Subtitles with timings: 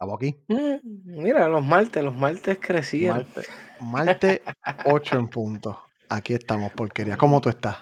[0.00, 0.36] Estamos aquí.
[0.46, 3.26] Mm, mira, los martes, los martes crecieron.
[3.80, 4.42] Marte, Marte
[4.84, 5.82] 8 en punto.
[6.08, 7.16] Aquí estamos, porquería.
[7.16, 7.78] ¿Cómo tú estás?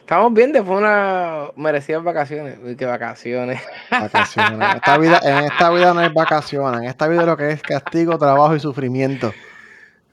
[0.00, 2.58] Estamos bien después de una merecidas vacaciones.
[2.64, 3.62] Uy, qué vacaciones.
[3.88, 4.54] Vacaciones.
[4.54, 6.80] En esta, vida, en esta vida no hay vacaciones.
[6.80, 9.32] En esta vida lo que es castigo, trabajo y sufrimiento.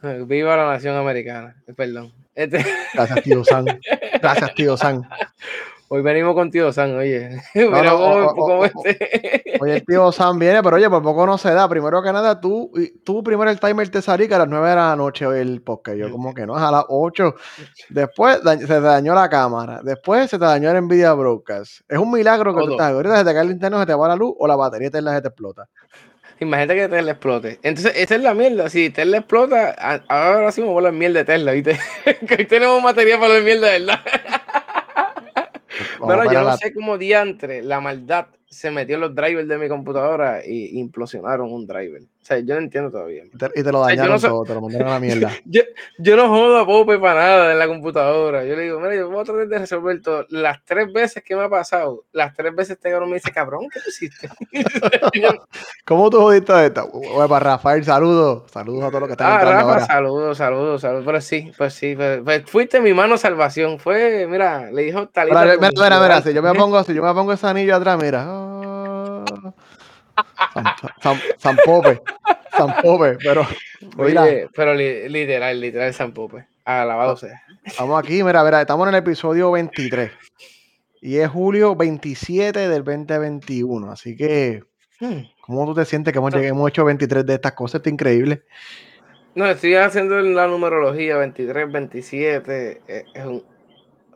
[0.03, 1.55] Viva la nación americana.
[1.75, 2.13] Perdón.
[2.35, 3.65] Este, Gracias, tío San.
[4.21, 5.01] Gracias, tío San.
[5.95, 7.29] Hoy venimos con Tío San, oye.
[7.55, 10.75] No, Mira no, cómo- o- o- cómo o- este- Oye, el tío Sam viene, pero
[10.77, 11.69] oye, por poco no se da.
[11.69, 12.71] Primero que nada, tú,
[13.05, 15.61] tú primero el timer te salí que a las 9 de la noche hoy el
[15.61, 15.97] podcast.
[15.97, 17.35] Yo como que no, es a las 8.
[17.89, 19.81] Después da- se te dañó la cámara.
[19.83, 21.81] Después se te dañó el Nvidia Broadcast.
[21.87, 22.91] Es un milagro que tú estás.
[22.91, 25.01] Ahorita se te cae el internet, se te va la luz o la batería te
[25.01, 25.69] la se te explota.
[26.39, 27.59] Imagínate que Tesla explote.
[27.63, 28.67] Entonces, esa es la mierda.
[28.69, 29.69] Si Tesla explota,
[30.09, 31.79] ahora sí me voy a hablar mierda de Tesla, ¿viste?
[32.27, 33.99] que hoy tenemos material para hablar mierda de verdad.
[35.99, 39.57] Bueno, yo no la- sé cómo diantre la maldad se metió en los drivers de
[39.57, 42.03] mi computadora y implosionaron un driver.
[42.23, 43.25] O sea, yo no entiendo todavía.
[43.25, 45.29] y, te, y te lo dañaron no sé- todo, te lo mandaron a la mierda.
[45.45, 45.61] Yo,
[45.97, 48.45] yo no jodo a Pope para nada en la computadora.
[48.45, 50.25] Yo le digo, mira, yo voy a tratar de resolver todo.
[50.29, 53.67] Las tres veces que me ha pasado, las tres veces este cabrón me dice, cabrón,
[53.69, 54.29] ¿qué hiciste?
[55.85, 56.89] ¿Cómo tú jodiste esto?
[56.93, 58.43] Oye, para Rafael, saludos.
[58.51, 59.85] Saludos a todos los que están ah, entrando Rafa, ahora.
[59.85, 61.03] saludos, saludos, saludos.
[61.05, 63.79] Pero sí, pues sí, pues, pues fuiste mi mano salvación.
[63.79, 65.41] Fue, mira, le dijo Talita.
[65.43, 68.23] Mira, mira, mira, si yo me pongo, si yo me pongo ese anillo atrás, mira.
[68.25, 69.25] Ah,
[71.39, 72.01] San, Pope,
[72.57, 73.45] San Pope, pero
[73.97, 76.45] mira, Oye, pero li- literal, literal, San Pope.
[76.65, 77.41] Alabado sea.
[77.65, 80.11] estamos aquí, mira, mira, estamos en el episodio 23
[81.01, 84.63] y es julio 27 del 2021, así que,
[84.99, 85.23] Hmm.
[85.41, 87.79] ¿cómo tú te sientes que hemos, hemos hecho 23 de estas cosas?
[87.79, 88.43] Esto es increíble.
[89.35, 92.81] No, estoy haciendo la numerología 23, 27.
[92.87, 93.43] eh, Es un.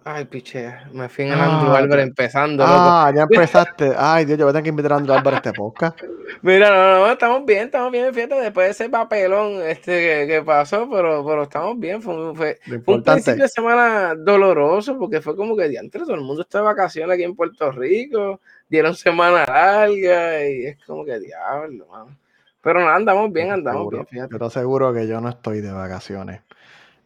[0.09, 2.09] Ay, piche, me fui en el Andrew Ah, Álvarez ya.
[2.09, 2.75] empezando, loco.
[2.79, 3.91] Ah, ya empezaste.
[3.97, 5.99] Ay, Dios, yo voy a tener que invitar a Andrés Álvarez a este podcast.
[6.41, 10.41] Mira, no, no, estamos bien, estamos bien, fíjate, después de ese papelón este que, que
[10.43, 12.01] pasó, pero, pero estamos bien.
[12.01, 16.21] Fue, un- fue, un principio de semana doloroso porque fue como que diantre, todo el
[16.21, 18.39] mundo está de vacaciones aquí en Puerto Rico,
[18.69, 22.15] dieron semana larga y es como que diablo, mano.
[22.61, 24.31] Pero nada, andamos bien, andamos bien, fíjate.
[24.33, 26.41] Yo te aseguro que yo no estoy de vacaciones.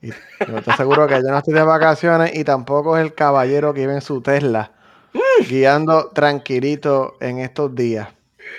[0.02, 3.74] Y yo te aseguro que yo no estoy de vacaciones y tampoco es el caballero
[3.74, 4.72] que vive en su Tesla
[5.48, 8.10] guiando tranquilito en estos días.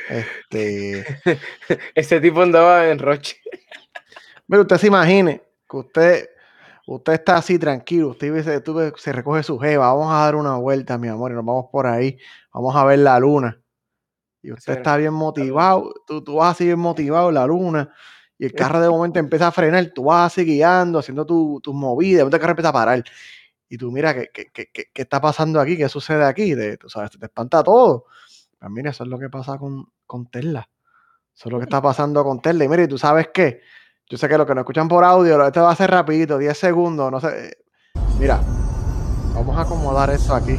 [0.08, 1.04] Este,
[1.94, 3.36] Ese tipo andaba en Roche.
[4.46, 6.30] mire, usted se imagine que usted,
[6.86, 10.56] usted está así tranquilo, usted dice, tú se recoge su jeva, vamos a dar una
[10.56, 12.18] vuelta, mi amor, y nos vamos por ahí,
[12.52, 13.58] vamos a ver la luna.
[14.42, 17.92] Y usted está bien motivado, tú, tú vas así bien motivado la luna,
[18.42, 21.72] y el carro de momento empieza a frenar, tú vas así guiando, haciendo tu- tus
[21.74, 23.04] movidas, de momento el carro empieza a parar.
[23.68, 25.76] Y tú mira, ¿qué, qué, qué- qué- está pasando aquí?
[25.76, 26.54] ¿Qué sucede aquí?
[26.56, 28.06] Te, tú sabes, te espanta todo.
[28.58, 30.68] Pues mira, eso es lo que pasa con, con Tesla.
[31.34, 32.64] Eso es lo que está pasando con Tesla.
[32.64, 33.60] Y mire, ¿tú sabes qué?
[34.08, 36.58] Yo sé que los que nos escuchan por audio, esto va a ser rapidito, 10
[36.58, 37.28] segundos, no sé.
[37.48, 37.52] eh,
[38.18, 38.40] Mira,
[39.34, 40.56] vamos a acomodar eso aquí.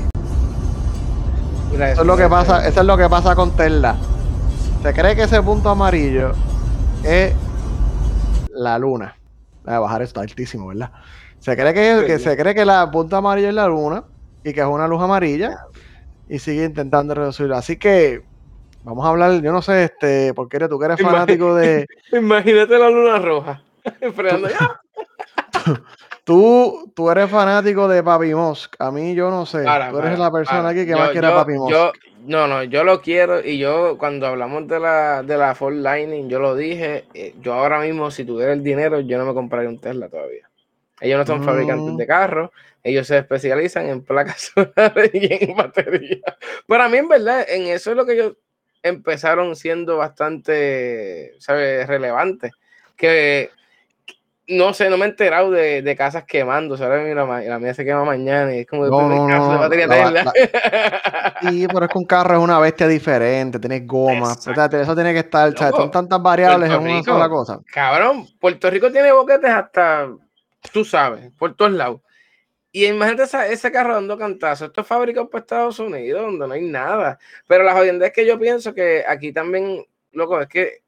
[1.71, 3.95] Mira Eso es lo que pasa, eso es lo que pasa con Tesla.
[4.81, 6.31] Se cree que ese punto amarillo
[7.03, 7.33] es
[8.63, 9.17] la luna.
[9.63, 10.91] Voy a bajar esto altísimo, ¿verdad?
[11.39, 14.03] Se cree que, que se cree que la punta amarilla es la luna
[14.43, 15.59] y que es una luz amarilla
[16.29, 17.55] y sigue intentando reducirlo.
[17.55, 18.23] Así que
[18.83, 22.77] vamos a hablar, yo no sé, este, porque eres, tú que eres fanático de, Imagínate
[22.77, 23.61] la luna roja.
[24.15, 24.81] Frenando ya.
[26.23, 28.75] tú, tú eres fanático de Papi Musk.
[28.79, 29.63] A mí yo no sé.
[29.63, 30.69] Para, tú eres para, la persona para.
[30.69, 31.71] aquí que Yo- más quiere a Papi Musk.
[31.71, 31.91] yo-
[32.25, 36.29] no, no, yo lo quiero y yo cuando hablamos de la de la Ford Lightning,
[36.29, 39.69] yo lo dije, eh, yo ahora mismo si tuviera el dinero, yo no me compraría
[39.69, 40.49] un Tesla todavía.
[41.01, 42.51] Ellos no son fabricantes de carros,
[42.83, 46.21] ellos se especializan en placas solares y en baterías.
[46.67, 48.33] Pero a mí en verdad, en eso es lo que ellos
[48.81, 51.87] empezaron siendo bastante, ¿sabes?
[51.87, 52.51] Relevantes.
[52.95, 53.49] Que
[54.47, 56.75] no sé, no me he enterado de, de casas quemando.
[56.77, 57.07] ¿sabes?
[57.07, 59.87] Mira, la mía se quema mañana y es como No, no, de caso de batería
[59.87, 60.33] la- Tesla.
[61.41, 64.95] Sí, pero es que un carro es una bestia diferente, tienes gomas, o sea, eso
[64.95, 67.11] tiene que estar, o sea, Loco, son tantas variables en Puerto una Rico.
[67.13, 67.59] sola cosa.
[67.73, 70.09] Cabrón, Puerto Rico tiene boquetes hasta,
[70.71, 71.99] tú sabes, por todos lados.
[72.71, 74.65] Y imagínate esa- ese carro dando cantazo.
[74.65, 77.19] Esto es fabricado por Estados Unidos, donde no hay nada.
[77.47, 80.81] Pero la jodienda es que yo pienso que aquí también, loco, es que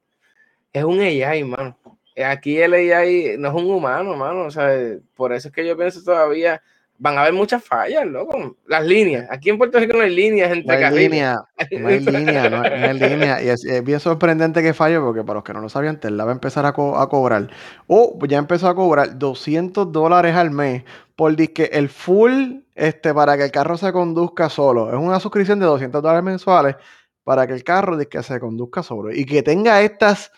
[0.73, 1.77] es un AI, mano.
[2.23, 4.43] Aquí el AI no es un humano, mano.
[4.43, 4.69] O sea,
[5.15, 6.61] por eso es que yo pienso todavía
[6.97, 8.55] van a haber muchas fallas, loco.
[8.67, 9.27] Las líneas.
[9.29, 11.03] Aquí en Puerto Rico no hay líneas No entre hay carriles.
[11.11, 11.35] línea,
[11.81, 13.43] no hay línea, no hay, no hay línea.
[13.43, 16.23] Y es, es bien sorprendente que falle porque para los que no lo sabían, Tesla
[16.23, 17.49] va a empezar a, co- a cobrar,
[17.87, 20.83] o ya empezó a cobrar 200 dólares al mes
[21.17, 24.89] por disque el full, este, para que el carro se conduzca solo.
[24.89, 26.77] Es una suscripción de 200 dólares mensuales
[27.25, 30.31] para que el carro de que se conduzca sobre y que tenga estas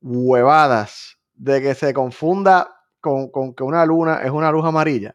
[0.00, 2.68] huevadas de que se confunda
[3.00, 5.14] con, con que una luna es una luz amarilla.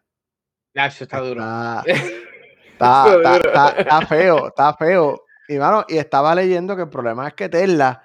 [0.74, 1.42] Nacho, está duro.
[1.42, 1.84] Está,
[3.16, 5.24] está, está, está, feo, está feo.
[5.48, 8.02] Y, mano, y estaba leyendo que el problema es que Tesla,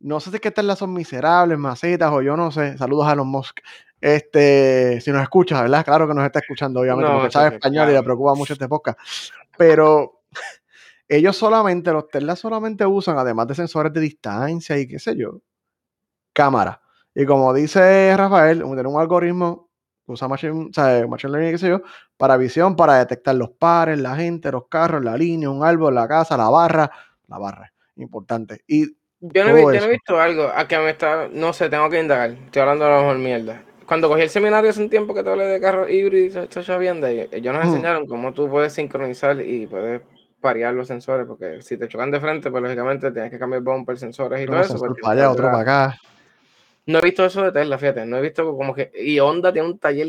[0.00, 2.76] no sé si es que Tesla son miserables, masitas o yo no sé.
[2.78, 3.60] Saludos a los Musk.
[4.00, 5.84] Este, si nos escuchas, ¿verdad?
[5.84, 8.98] Claro que nos está escuchando, obviamente, porque sabe español y le preocupa mucho este podcast.
[9.56, 10.24] Pero
[11.08, 15.40] ellos solamente, los Tesla solamente usan, además de sensores de distancia y qué sé yo,
[16.34, 16.82] cámara.
[17.14, 19.64] Y como dice Rafael, tiene un algoritmo
[20.06, 20.70] usa machine,
[21.08, 21.82] machine learning, qué sé yo,
[22.16, 26.06] para visión, para detectar los pares, la gente, los carros, la línea, un árbol, la
[26.06, 26.90] casa, la barra,
[27.28, 28.62] la barra, importante.
[28.66, 28.86] Y
[29.20, 32.62] yo no, he, visto algo, a que me está, no sé, tengo que indagar, estoy
[32.62, 33.62] hablando de la mejor mierda.
[33.86, 36.78] Cuando cogí el seminario hace un tiempo que te hablé de carros híbridos, esto ya
[36.78, 40.00] bien de ellos nos enseñaron cómo tú puedes sincronizar y puedes
[40.40, 43.98] parear los sensores, porque si te chocan de frente, pues lógicamente tienes que cambiar bumper,
[43.98, 44.78] sensores y todo eso.
[45.02, 45.98] Para allá, otro para acá.
[46.86, 48.92] No he visto eso de Tesla, fíjate, no he visto como que.
[48.94, 50.08] Y Honda tiene un taller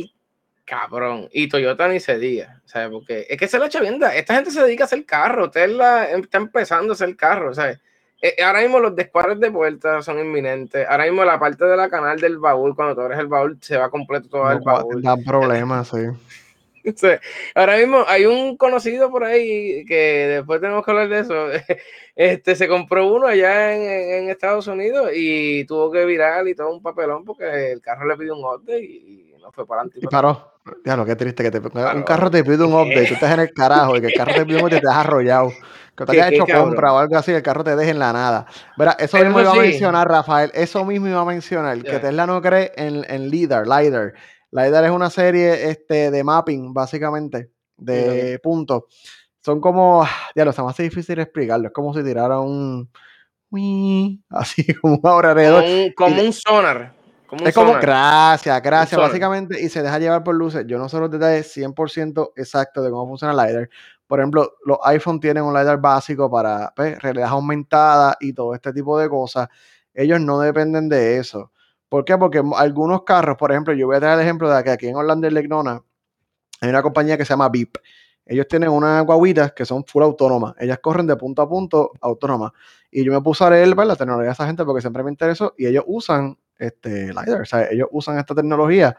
[0.66, 1.30] cabrón.
[1.32, 2.90] Y Toyota ni se diga, ¿sabes?
[2.90, 4.16] Porque es que se la chavienda.
[4.16, 5.52] Esta gente se dedica a hacer carro.
[5.52, 7.80] Tesla está empezando a hacer carro, ¿sabes?
[8.22, 10.88] Eh, ahora mismo los descuadres de puerta son inminentes.
[10.90, 13.78] Ahora mismo la parte de la canal del baúl, cuando tú abres el baúl, se
[13.78, 15.02] va completo todo el baúl.
[15.02, 16.08] Da problemas, sí.
[17.56, 21.36] ahora mismo hay un conocido por ahí que después tenemos que hablar de eso.
[22.16, 26.82] Este se compró uno allá en, Estados Unidos y tuvo que virar y todo un
[26.82, 30.00] papelón porque el carro le pidió un update y, no fue para adelante.
[30.02, 30.54] Y paró.
[30.84, 33.42] Ya lo que triste que te un carro te pide un update, tú estás en
[33.42, 35.52] el carajo y que el carro te pide un update y te has arrollado.
[35.96, 38.46] Que te hayas hecho compra o algo así, el carro te deje en la nada.
[38.78, 40.52] Verá, eso mismo iba a mencionar, Rafael.
[40.54, 41.84] Eso mismo iba a mencionar.
[41.84, 44.14] Que Tesla no cree en, en LIDAR, LIDAR.
[44.56, 48.84] LiDAR es una serie este, de mapping, básicamente, de puntos.
[49.44, 51.68] Son como, ya lo está más difícil explicarlo.
[51.68, 52.90] Es como si tirara un,
[54.30, 55.64] así como un alrededor.
[55.96, 56.96] Como un, sonar.
[57.44, 60.66] es como, gracias, gracias, básicamente, y se deja llevar por luces.
[60.68, 63.70] Yo no sé los detalles 100% exactos de cómo funciona el LiDAR.
[64.08, 68.72] Por ejemplo, los iPhone tienen un LiDAR básico para pues, realidad aumentada y todo este
[68.72, 69.50] tipo de cosas.
[69.94, 71.52] Ellos no dependen de eso.
[71.96, 72.18] ¿Por qué?
[72.18, 74.98] Porque algunos carros, por ejemplo, yo voy a traer el ejemplo de que aquí en
[74.98, 75.82] Orlando, en Legnona,
[76.60, 77.78] hay una compañía que se llama VIP.
[78.26, 80.56] Ellos tienen unas guaguitas que son full autónomas.
[80.60, 82.52] Ellas corren de punto a punto autónomas.
[82.92, 85.54] Y yo me puse a leer la tecnología de esa gente porque siempre me interesó.
[85.58, 87.44] Y ellos usan este LiDAR.
[87.50, 88.98] O ellos usan esta tecnología.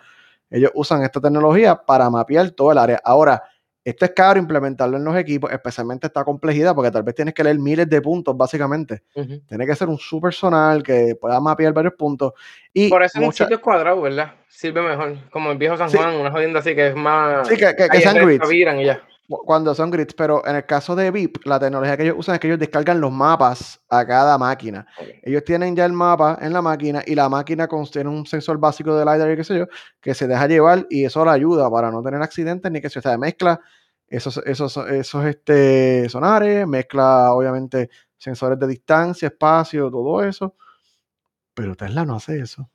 [0.48, 2.98] Ellos usan esta tecnología para mapear todo el área.
[3.04, 3.42] Ahora,
[3.86, 7.44] esto es caro implementarlo en los equipos, especialmente esta complejidad, porque tal vez tienes que
[7.44, 9.04] leer miles de puntos, básicamente.
[9.46, 12.32] Tiene que ser un personal que pueda mapear varios puntos.
[12.72, 14.34] Y Por eso en sitios cuadrados, ¿verdad?
[14.48, 15.16] Sirve mejor.
[15.30, 17.46] Como el viejo San Juan, una jodienda así que es más.
[17.46, 18.98] Sí, que, que, sean grids.
[19.28, 22.40] Cuando son grids, pero en el caso de VIP, la tecnología que ellos usan es
[22.40, 24.86] que ellos descargan los mapas a cada máquina.
[25.22, 28.96] Ellos tienen ya el mapa en la máquina y la máquina contiene un sensor básico
[28.96, 29.66] de LiDAR y qué sé yo,
[30.00, 33.00] que se deja llevar y eso le ayuda para no tener accidentes ni que se
[33.00, 33.60] o mezcla
[34.08, 40.54] esos, esos, esos este, sonares, mezcla obviamente sensores de distancia, espacio, todo eso.
[41.54, 42.70] Pero Tesla no hace eso.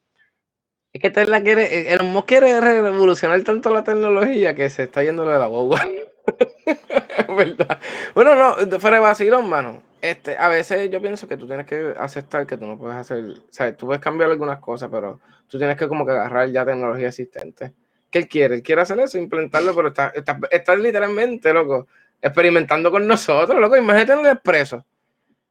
[0.94, 5.26] Es que Tesla quiere, el Musk quiere revolucionar tanto la tecnología que se está yendo
[5.26, 5.82] de la boba.
[7.38, 7.80] ¿Verdad?
[8.14, 9.82] Bueno, no, fuera de vacilón, mano.
[10.02, 13.36] Este, a veces yo pienso que tú tienes que aceptar que tú no puedes hacer,
[13.50, 17.10] sea, tú puedes cambiar algunas cosas, pero tú tienes que como que agarrar ya tecnología
[17.10, 17.74] existente.
[18.10, 18.56] ¿Qué él quiere?
[18.56, 20.12] Él quiere hacer eso, implementarlo, pero está,
[20.52, 21.88] está, literalmente, loco,
[22.22, 23.78] experimentando con nosotros, loco.
[23.78, 24.86] Imagínate en el expreso.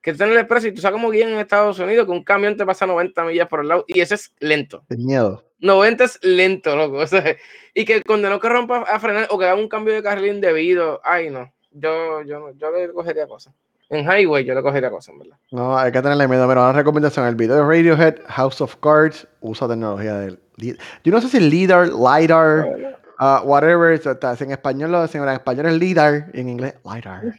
[0.03, 2.25] Que tú en el expreso y tú sabes como guía en Estados Unidos que un
[2.25, 4.85] camión te pasa 90 millas por el lado y ese es lento.
[4.89, 5.50] De miedo.
[5.61, 6.99] 90 es lento, loco.
[6.99, 7.37] O sea,
[7.75, 10.35] y que cuando no que rompa a frenar o que haga un cambio de carril
[10.35, 11.53] indebido, ay no.
[11.73, 13.55] Yo, yo, yo le cogería cosas.
[13.91, 15.37] En Highway yo le cogería cosas, ¿verdad?
[15.51, 16.47] No, hay que tenerle miedo.
[16.49, 21.21] Pero una recomendación: el video de Radiohead, House of Cards, usa tecnología del yo no
[21.21, 24.01] sé si LIDAR, LIDAR, uh, whatever,
[24.41, 27.35] en español lo en español es LIDAR y en inglés LIDAR.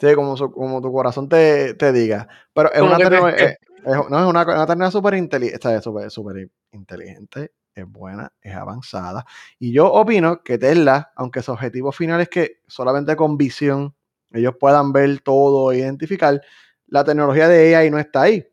[0.00, 2.28] Sí, como, como tu corazón te, te diga.
[2.54, 5.80] Pero es una, tecnología, es, no, es una, una tecnología súper inteligente,
[6.10, 9.24] súper inteligente, es buena, es avanzada.
[9.58, 13.94] Y yo opino que Tesla, aunque su objetivo final es que solamente con visión
[14.32, 16.40] ellos puedan ver todo, identificar,
[16.86, 18.46] la tecnología de AI no está ahí.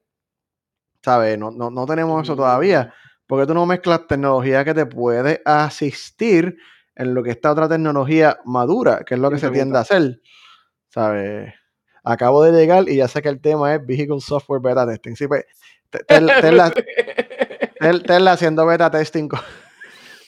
[1.03, 1.38] ¿Sabes?
[1.38, 2.84] No, no, no tenemos eso todavía.
[2.84, 2.91] Mm.
[3.27, 6.58] Porque tú no mezclas tecnología que te puede asistir
[6.96, 10.22] en lo que está otra tecnología madura, que es lo que se tiende a hacer.
[10.89, 11.53] ¿Sabes?
[12.06, 15.16] Acabo de llegar y ya sé que el tema es Vehicle Software Beta Testing.
[15.16, 15.46] Sí, pues,
[16.08, 16.72] Tesla,
[18.32, 19.30] haciendo beta testing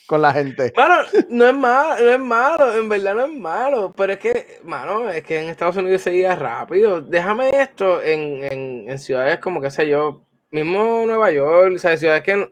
[0.06, 0.72] con la gente.
[0.76, 4.60] Mano, no es malo, no es malo, en verdad no es malo, pero es que,
[4.64, 7.00] mano, es que en Estados Unidos se llega rápido.
[7.00, 11.96] Déjame esto en, en, en ciudades como, qué sé yo, mismo Nueva York, o sea,
[11.96, 12.50] ciudades que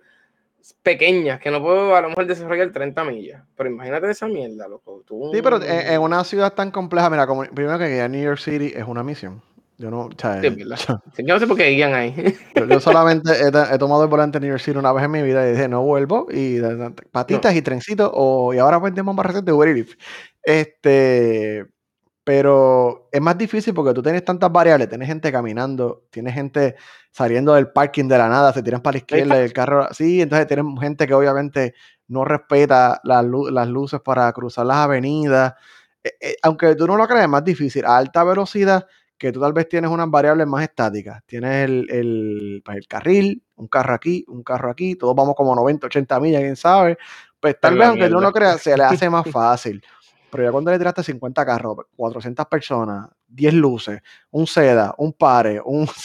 [0.82, 3.42] pequeñas, que no puedo a lo mejor desarrollar 30 millas.
[3.56, 5.02] Pero imagínate esa mierda, loco.
[5.32, 8.38] Sí, pero en, en, una ciudad tan compleja, mira, como primero que a New York
[8.38, 9.42] City es una misión.
[9.78, 10.40] Yo no, sea,
[11.12, 12.14] sí, yo no sé por qué guían ahí.
[12.54, 15.10] Yo, yo solamente he, he, tomado el volante de New York City una vez en
[15.10, 16.28] mi vida y dije, no vuelvo.
[16.30, 16.60] Y
[17.12, 17.58] patitas no.
[17.58, 19.86] y trencitos, o, y ahora vendemos más recetas de Uber.
[20.42, 21.66] Este,
[22.26, 26.74] pero es más difícil porque tú tienes tantas variables, tienes gente caminando, tienes gente
[27.12, 30.20] saliendo del parking de la nada, se tiran para la izquierda y el carro, sí,
[30.20, 31.74] entonces tienes gente que obviamente
[32.08, 35.54] no respeta las, las luces para cruzar las avenidas.
[36.02, 37.84] Eh, eh, aunque tú no lo creas, es más difícil.
[37.84, 41.22] A alta velocidad, que tú tal vez tienes unas variables más estáticas.
[41.26, 45.54] Tienes el, el, pues el carril, un carro aquí, un carro aquí, todos vamos como
[45.54, 46.98] 90, 80 millas, quién sabe.
[47.38, 49.80] Pues tal vez, aunque tú no lo creas, se le hace más fácil.
[50.36, 55.62] Pero ya cuando le tiraste 50 carros, 400 personas, 10 luces, un seda, un pare,
[55.64, 55.88] un...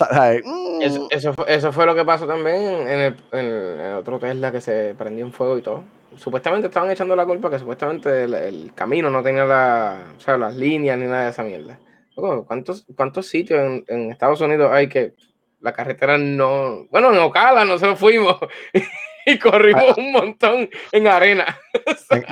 [0.46, 0.82] Mm.
[0.82, 3.46] Eso, eso, fue, eso, fue, lo que pasó también en el, en
[3.82, 5.84] el, otro Tesla que se prendió en fuego y todo.
[6.16, 10.38] Supuestamente estaban echando la culpa que supuestamente el, el camino no tenía la, o sea,
[10.38, 11.78] las líneas ni nada de esa mierda.
[12.16, 15.14] ¿Cuántos, cuántos sitios en, en, Estados Unidos hay que
[15.60, 16.86] la carretera no...
[16.90, 18.38] Bueno, en Ocala nosotros fuimos
[19.26, 19.94] y corrimos ah.
[19.98, 21.46] un montón en arena.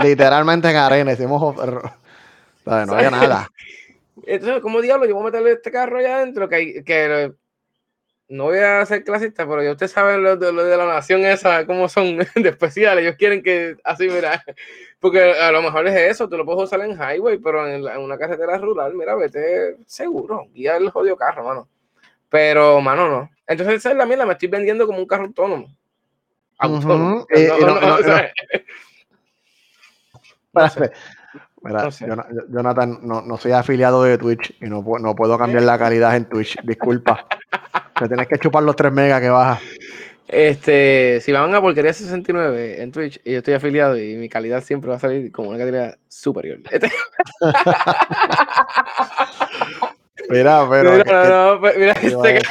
[0.03, 1.55] Literalmente en arena, hicimos...
[2.65, 3.49] No había nada.
[4.25, 6.47] Entonces, ¿cómo diablo yo voy a meterle este carro allá adentro?
[6.47, 7.33] Que, que
[8.27, 11.25] no voy a ser clasista, pero ya ustedes saben lo de, lo de la nación
[11.25, 13.03] esa, cómo son de especiales.
[13.03, 14.43] Ellos quieren que así, mira,
[14.99, 17.95] porque a lo mejor es eso, tú lo puedes usar en highway, pero en, la,
[17.95, 21.67] en una carretera rural, mira, vete seguro, guía el jodido carro, mano.
[22.29, 23.29] Pero, mano, no.
[23.47, 25.75] Entonces, esa es la mierda, me estoy vendiendo como un carro autónomo.
[26.59, 27.25] Autónomo.
[30.53, 30.91] No, sé.
[31.61, 31.89] Mira, no.
[32.49, 36.25] Jonathan, no, no, soy afiliado de Twitch y no, no puedo cambiar la calidad en
[36.25, 36.57] Twitch.
[36.63, 37.27] Disculpa.
[37.99, 39.59] Te tienes que chupar los 3 megas que baja.
[40.27, 44.63] Este, si van a porquería 69 en Twitch y yo estoy afiliado y mi calidad
[44.63, 46.59] siempre va a salir como una calidad superior.
[50.29, 50.91] Mira, pero.
[50.91, 52.41] Mira, no, no, mira este.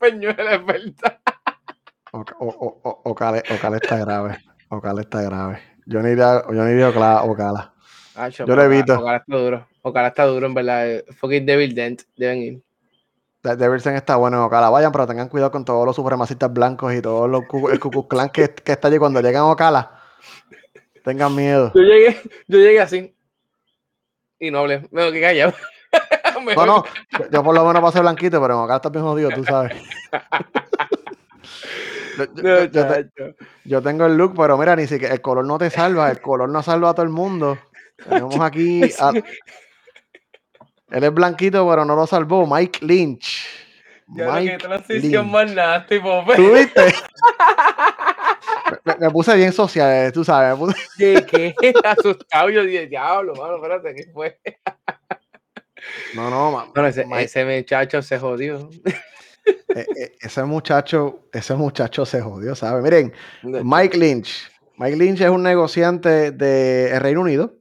[0.00, 1.18] Peñuela es verdad.
[2.14, 3.38] Ocala
[3.76, 4.38] está grave.
[4.68, 5.58] Ocala está grave.
[5.86, 7.24] Yo ni iría, yo ni iría Ocala.
[7.24, 7.74] Ocala.
[8.14, 8.94] Ah, yo lo evito.
[8.94, 9.66] Ocala está duro.
[9.82, 11.04] Ocala está duro, en verdad.
[11.18, 12.62] Fucking Devil Dent deben ir.
[13.42, 14.70] Devilsen está bueno en Ocala.
[14.70, 18.48] Vayan, pero tengan cuidado con todos los supremacistas blancos y todos los Klux Klan que,
[18.54, 20.00] que, está allí cuando llegan a Ocala.
[21.02, 21.72] Tengan miedo.
[21.74, 23.14] Yo llegué, yo llegué así.
[24.38, 24.88] Y no hablé.
[24.90, 25.54] Me quedé callado.
[26.56, 26.84] no, no.
[27.30, 29.74] Yo, por lo menos pasé blanquito, pero en Ocala está bien jodido, tú sabes.
[32.16, 33.10] Yo, yo, yo, te,
[33.64, 36.48] yo, tengo el look, pero mira, ni siquiera el color no te salva, el color
[36.48, 37.58] no salva a todo el mundo.
[38.08, 38.82] Tenemos aquí.
[39.00, 39.12] A,
[40.90, 42.46] él es blanquito, pero no lo salvó.
[42.46, 43.46] Mike Lynch.
[44.06, 45.32] Mike que transición Lynch.
[45.32, 46.36] más nasty, pobre.
[46.36, 46.84] ¿Tú viste?
[48.84, 50.58] me, me, puse bien social, tú sabes.
[50.58, 51.54] Me puse...
[51.84, 52.50] Asustado.
[52.50, 54.38] Yo dije, diablo, mano, espérate, ¿qué fue?
[56.14, 56.70] No, no, man.
[56.74, 57.24] Bueno, ese, Mike...
[57.24, 58.70] ese muchacho se jodió.
[59.76, 62.82] Eh, eh, ese muchacho, ese muchacho se jodió, ¿sabes?
[62.82, 63.12] Miren,
[63.42, 64.48] Mike Lynch.
[64.76, 67.56] Mike Lynch es un negociante de Reino Unido.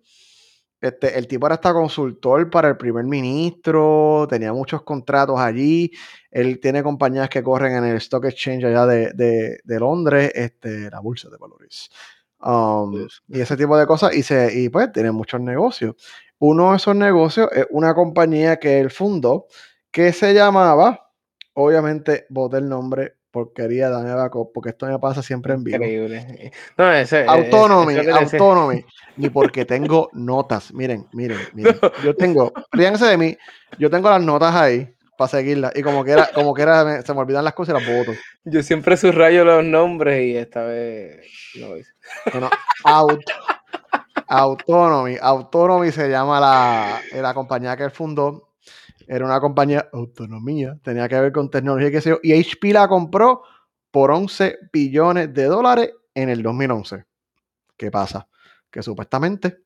[0.79, 5.91] Este, el tipo era hasta consultor para el primer ministro, tenía muchos contratos allí.
[6.29, 10.91] Él tiene compañías que corren en el Stock Exchange allá de, de, de Londres, este,
[10.91, 11.89] la bolsa de valores.
[12.41, 14.13] Um, y ese tipo de cosas.
[14.13, 15.95] Y, se, y pues tiene muchos negocios.
[16.39, 19.47] Uno de esos negocios es una compañía que él fundó
[19.89, 21.02] que se llamaba,
[21.53, 25.77] obviamente, boté el nombre, porquería, dame backup, porque esto me pasa siempre en vivo.
[25.77, 26.51] Increíble.
[26.77, 28.85] No, ese, autonomy, ese, ese, autonomy.
[29.17, 30.73] Ni porque tengo notas.
[30.73, 31.77] Miren, miren, miren.
[32.03, 33.37] Yo tengo, fíjense de mí,
[33.79, 35.71] yo tengo las notas ahí para seguirlas.
[35.75, 38.11] Y como que era, como que era, se me olvidan las cosas y las voto.
[38.45, 41.21] Yo siempre subrayo los nombres y esta vez
[41.59, 41.91] no lo hice.
[42.31, 42.49] Bueno,
[42.83, 43.21] out,
[44.27, 45.17] autonomy.
[45.19, 48.52] Autonomy se llama la, la compañía que él fundó
[49.07, 53.43] era una compañía autonomía, tenía que ver con tecnología sé yo, y HP la compró
[53.91, 57.05] por 11 billones de dólares en el 2011.
[57.77, 58.27] ¿Qué pasa?
[58.71, 59.59] Que supuestamente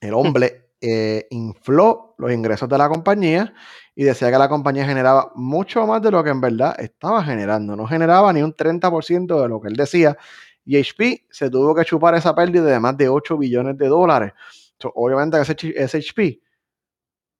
[0.00, 3.52] el hombre eh, infló los ingresos de la compañía
[3.94, 7.76] y decía que la compañía generaba mucho más de lo que en verdad estaba generando.
[7.76, 10.16] No generaba ni un 30% de lo que él decía.
[10.64, 14.32] Y HP se tuvo que chupar esa pérdida de más de 8 billones de dólares.
[14.78, 16.40] So, obviamente ese, ese HP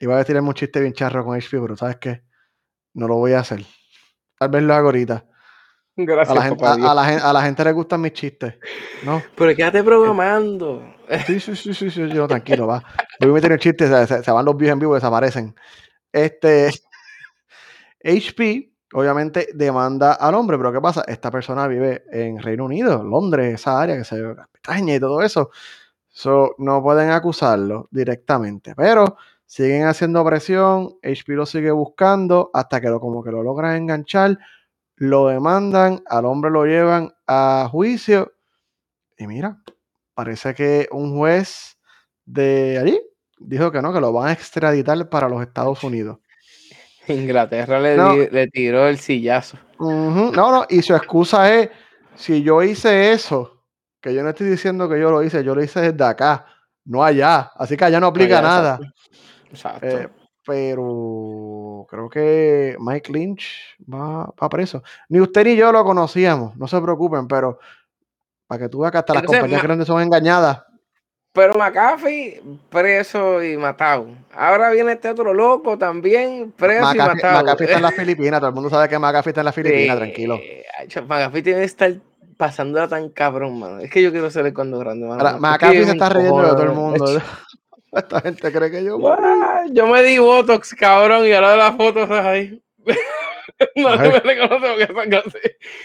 [0.01, 2.23] Iba a decirle un chiste bien charro con HP, pero ¿sabes qué?
[2.95, 3.65] No lo voy a hacer.
[4.39, 5.25] Tal vez lo hago ahorita.
[5.97, 8.55] Gracias, a la, gente, a, la, gen- a la gente le gustan mis chistes,
[9.05, 9.23] ¿no?
[9.37, 10.83] Pero quédate programando.
[11.27, 12.83] Sí, sí, sí, sí, sí, yo, tranquilo, va.
[13.21, 15.55] Voy a meter el chiste, se, se- se van los views en vivo, desaparecen.
[16.13, 16.71] Este,
[18.05, 21.05] HP, obviamente, demanda al hombre, pero ¿qué pasa?
[21.07, 24.21] Esta persona vive en Reino Unido, Londres, esa área que se
[24.55, 25.51] extraña y todo eso.
[26.09, 29.17] So, no pueden acusarlo directamente, pero
[29.51, 34.39] siguen haciendo presión, HP lo sigue buscando hasta que lo, como que lo logran enganchar,
[34.95, 38.33] lo demandan, al hombre lo llevan a juicio
[39.19, 39.61] y mira,
[40.15, 41.77] parece que un juez
[42.25, 43.01] de allí
[43.41, 46.19] dijo que no, que lo van a extraditar para los Estados Unidos.
[47.09, 48.15] Inglaterra le, No.
[48.15, 49.59] di- le tiró el sillazo.
[49.81, 51.71] No, no, y su excusa es,
[52.15, 53.65] si yo hice eso,
[54.01, 56.47] que yo no estoy diciendo que yo lo hice, yo lo hice desde acá,
[56.85, 58.75] no allá, así que allá no aplica Allá, nada.
[58.75, 58.95] Exacto.
[59.83, 60.09] Eh,
[60.47, 64.83] pero creo que Mike Lynch va, va preso.
[65.09, 67.59] Ni usted ni yo lo conocíamos, no se preocupen, pero
[68.47, 70.63] para que tú veas que hasta las compañías grandes son engañadas.
[71.33, 74.09] Pero McAfee preso y matado.
[74.35, 77.45] Ahora viene este otro loco también preso y matado.
[77.45, 79.97] McAfee está en las Filipinas, todo el mundo sabe que McAfee está en las Filipinas,
[79.97, 80.41] Sí, tranquilo.
[81.07, 81.95] McAfee tiene que estar
[82.37, 83.79] pasándola tan cabrón, mano.
[83.79, 85.21] Es que yo quiero ser el cuando grande, mano.
[85.21, 87.05] Ahora, McAfee se está riendo de todo el mundo.
[87.97, 88.99] Esta gente cree que yo.
[89.13, 92.63] Ah, Yo me di Botox, cabrón, y ahora de las fotos ahí.
[93.77, 95.39] no me reconoce porque esa cosa.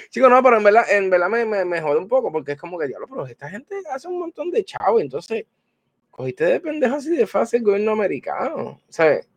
[0.09, 2.59] Chico, no, pero en verdad, en verdad me, me, me jode un poco porque es
[2.59, 5.45] como que, diablo, pero esta gente hace un montón de chavos, entonces
[6.11, 9.27] cogiste de pendejo así de fácil el gobierno americano, ¿sabes?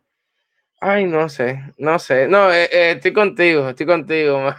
[0.81, 2.27] Ay, no sé, no sé.
[2.27, 4.55] No, eh, eh, estoy contigo, estoy contigo, man.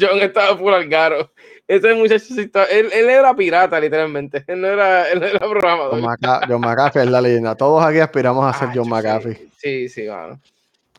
[0.00, 1.32] John estaba full al garo.
[1.68, 4.42] Ese muchacho sí él, él era pirata, literalmente.
[4.48, 5.92] Él no era, él no era programador.
[5.92, 7.54] John, Maca- John McAfee es la leyenda.
[7.54, 9.48] Todos aquí aspiramos a ser Ah, John sí, McAfee.
[9.58, 10.40] Sí, sí, mano.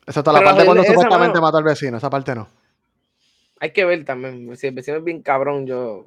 [0.05, 1.41] Excepto la Pero la parte cuando esa, supuestamente mano.
[1.47, 1.97] mató al vecino.
[1.97, 2.47] Esa parte no.
[3.59, 4.55] Hay que ver también.
[4.55, 6.05] Si el vecino es bien cabrón, yo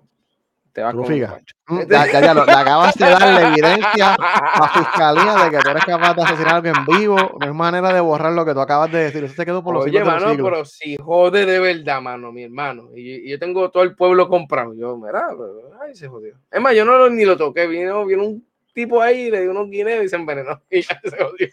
[0.72, 1.54] te va Tú lo con un pancho.
[1.68, 5.58] Mm, Ya, ya, ya, lo- le acabas de darle evidencia a la fiscalía de que
[5.58, 7.16] tú eres capaz de asesinar a alguien vivo.
[7.40, 9.24] No hay manera de borrar lo que tú acabas de decir.
[9.24, 12.00] Eso se quedó por los Oye, siglos de los mano, pero si jode de verdad,
[12.00, 12.88] mano, mi hermano.
[12.94, 14.74] Y, y yo tengo todo el pueblo comprado.
[14.74, 16.34] Yo, mira, pero, ay, se jodió.
[16.50, 17.66] Es más, yo no lo, ni lo toqué.
[17.66, 20.60] Vino, vino un tipo ahí, le dio unos guineos y se envenenó.
[20.70, 21.48] Y ya se jodió.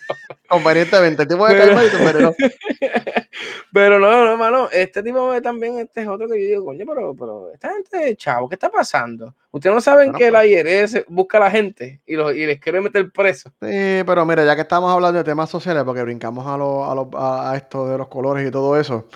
[0.48, 2.34] Convenientemente, el tipo de calma y se envenenó.
[3.74, 6.84] Pero no, no, mano, este tipo de- también, este es otro que yo digo, coño,
[6.88, 9.34] pero, pero esta gente, chavo, ¿qué está pasando?
[9.52, 10.34] Ustedes no saben Bueno, que pues.
[10.34, 13.50] la IRS busca a la gente y, los, y les quiere meter preso.
[13.62, 16.96] Sí, pero mira, ya que estamos hablando de temas sociales, porque brincamos a, lo- a,
[16.96, 19.08] lo- a esto de los colores y todo eso,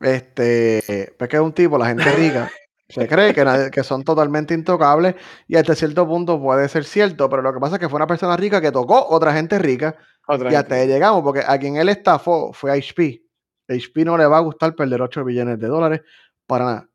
[0.00, 2.50] este, pues que es un tipo, la gente rica,
[2.88, 5.14] se cree que, nadie- que son totalmente intocables
[5.48, 8.06] y hasta cierto punto puede ser cierto, pero lo que pasa es que fue una
[8.06, 9.96] persona rica que tocó otra gente rica
[10.28, 13.22] Otra y hasta ahí llegamos, porque a quien él estafó fue a HP.
[13.68, 16.00] HP no le va a gustar perder 8 billones de dólares
[16.46, 16.88] para nada.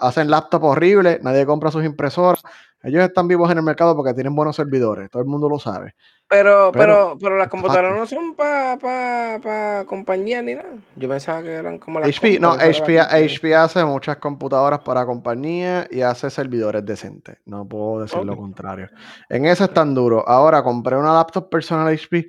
[0.00, 2.42] Hacen laptops horribles, nadie compra sus impresoras.
[2.84, 5.94] Ellos están vivos en el mercado porque tienen buenos servidores, todo el mundo lo sabe.
[6.28, 10.70] Pero, Pero, pero, pero las computadoras no son para pa, pa compañía ni nada.
[10.96, 12.98] Yo pensaba que eran como las HP, no, HP.
[12.98, 17.36] HP hace muchas computadoras para compañías y hace servidores decentes.
[17.44, 18.88] No puedo decir lo contrario.
[19.28, 20.26] En eso es tan duro.
[20.26, 22.28] Ahora compré una laptop personal HP.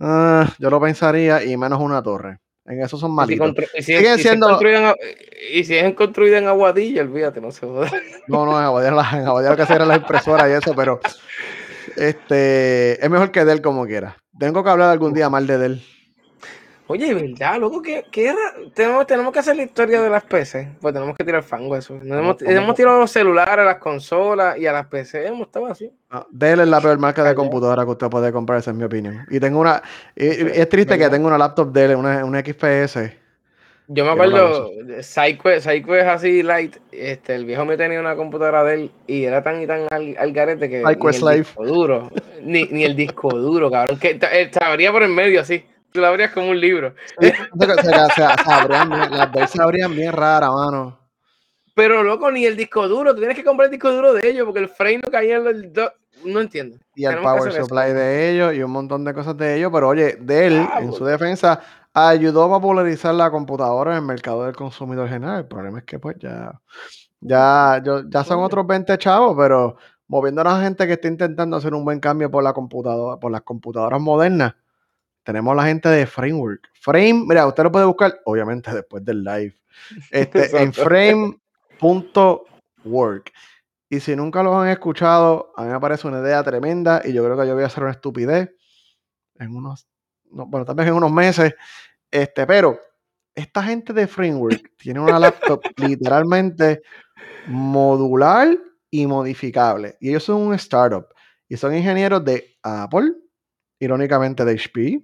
[0.00, 2.41] ah, yo lo pensaría y menos una torre.
[2.64, 3.54] En eso son malitos.
[3.74, 4.96] y si, si es siendo- construida en, Agu-
[5.52, 7.90] y si es construida en Aguadilla, olvídate, no se joda.
[8.28, 10.72] No, no, en Aguadilla, la- en Aguadilla lo que hacía era la impresora y eso,
[10.76, 11.00] pero
[11.96, 14.16] este es mejor que Dell como quiera.
[14.38, 15.82] Tengo que hablar algún día mal de Dell.
[16.88, 17.80] Oye, ¿verdad, loco?
[17.80, 18.36] ¿Qué, qué era?
[18.74, 20.68] Tenemos, tenemos que hacer la historia de las PC.
[20.80, 21.94] Pues tenemos que tirar fango eso.
[22.02, 25.26] Nos hemos, ¿Cómo- hemos tirado a los celulares, a las consolas y a las PC.
[25.26, 25.90] Hemos estado así.
[26.10, 28.84] No, Dell es la peor marca de computadora que usted puede comprar, esa es mi
[28.84, 29.24] opinión.
[29.30, 29.80] Y tengo una,
[30.16, 33.12] y- es triste que tengo una laptop Dell, una, una XPS.
[33.88, 34.70] Yo me acuerdo,
[35.02, 39.42] PsyQuest, PsyQuest así light, este, el viejo me tenía una computadora de él y era
[39.42, 42.10] tan y tan al, al garete que PsyQuest ni el disco duro,
[42.42, 46.00] ni, ni el disco duro, cabrón, que eh, se abría por el medio así, tú
[46.00, 46.94] lo abrías como un libro.
[47.20, 50.98] Sí, se, se- se- se abrían bien- las Dell se abrían bien raras, mano.
[51.74, 54.44] Pero loco, ni el disco duro, tú tienes que comprar el disco duro de ellos
[54.44, 55.92] porque el frame no caía en el do-
[56.24, 56.76] no entiendo.
[56.94, 57.62] Y el Tenemos power eso.
[57.64, 59.70] supply de ellos y un montón de cosas de ellos.
[59.72, 60.98] Pero oye, Dell, Ah, en pues.
[60.98, 61.60] su defensa,
[61.94, 65.38] ayudó a popularizar la computadora en el mercado del consumidor general.
[65.40, 66.60] El problema es que, pues, ya,
[67.20, 68.46] ya, yo- ya son Oye.
[68.46, 69.76] otros 20 chavos, pero
[70.08, 73.32] moviendo a la gente que está intentando hacer un buen cambio por la computadora, por
[73.32, 74.54] las computadoras modernas,
[75.24, 76.68] tenemos la gente de Framework.
[76.80, 79.54] Frame, mira, usted lo puede buscar, obviamente, después del live.
[80.10, 81.40] Este, en frame.work.
[83.88, 87.22] Y si nunca los han escuchado, a mí me parece una idea tremenda y yo
[87.22, 88.50] creo que yo voy a hacer una estupidez
[89.38, 89.86] en unos,
[90.30, 91.54] no, bueno, tal vez en unos meses.
[92.10, 92.78] Este, pero
[93.34, 96.80] esta gente de Framework tiene una laptop literalmente
[97.46, 98.56] modular
[98.90, 99.96] y modificable.
[100.00, 101.06] Y ellos son un startup.
[101.48, 103.12] Y son ingenieros de Apple,
[103.82, 105.02] irónicamente de HP,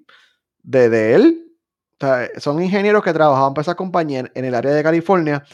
[0.63, 1.45] de.
[2.01, 5.45] O sea, son ingenieros que trabajaban para esa compañía en el área de California.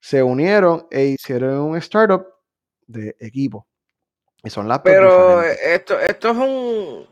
[0.00, 2.26] Se unieron e hicieron un startup
[2.86, 3.66] de equipo.
[4.42, 7.06] Y son laptops Pero esto, esto es un,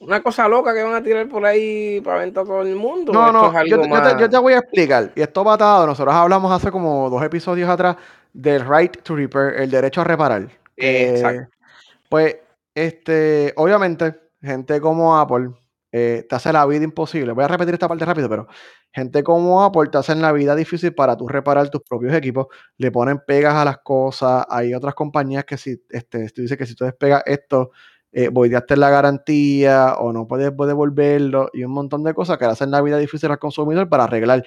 [0.00, 3.12] una cosa loca que van a tirar por ahí para vender todo el mundo.
[3.12, 3.80] No, no, yo,
[4.28, 5.12] te, voy a explicar.
[5.14, 5.86] Y esto va atado.
[5.86, 7.96] Nosotros hablamos hace como dos episodios atrás
[8.32, 10.48] del right to repair, el derecho a reparar.
[10.76, 11.48] Exacto.
[12.08, 12.36] Pues,
[12.74, 15.50] este, obviamente, gente como Apple
[15.92, 17.32] eh, te hace la vida imposible.
[17.32, 18.48] Voy a repetir esta parte rápido, pero
[18.92, 22.48] gente como Apple te hacen la vida difícil para tú reparar tus propios equipos.
[22.78, 24.44] Le ponen pegas a las cosas.
[24.48, 27.70] Hay otras compañías que si este, tú dices que si tú despegas esto,
[28.12, 32.52] eh, hacer la garantía o no puedes devolverlo y un montón de cosas que le
[32.52, 34.44] hacen la vida difícil al consumidor para arreglar.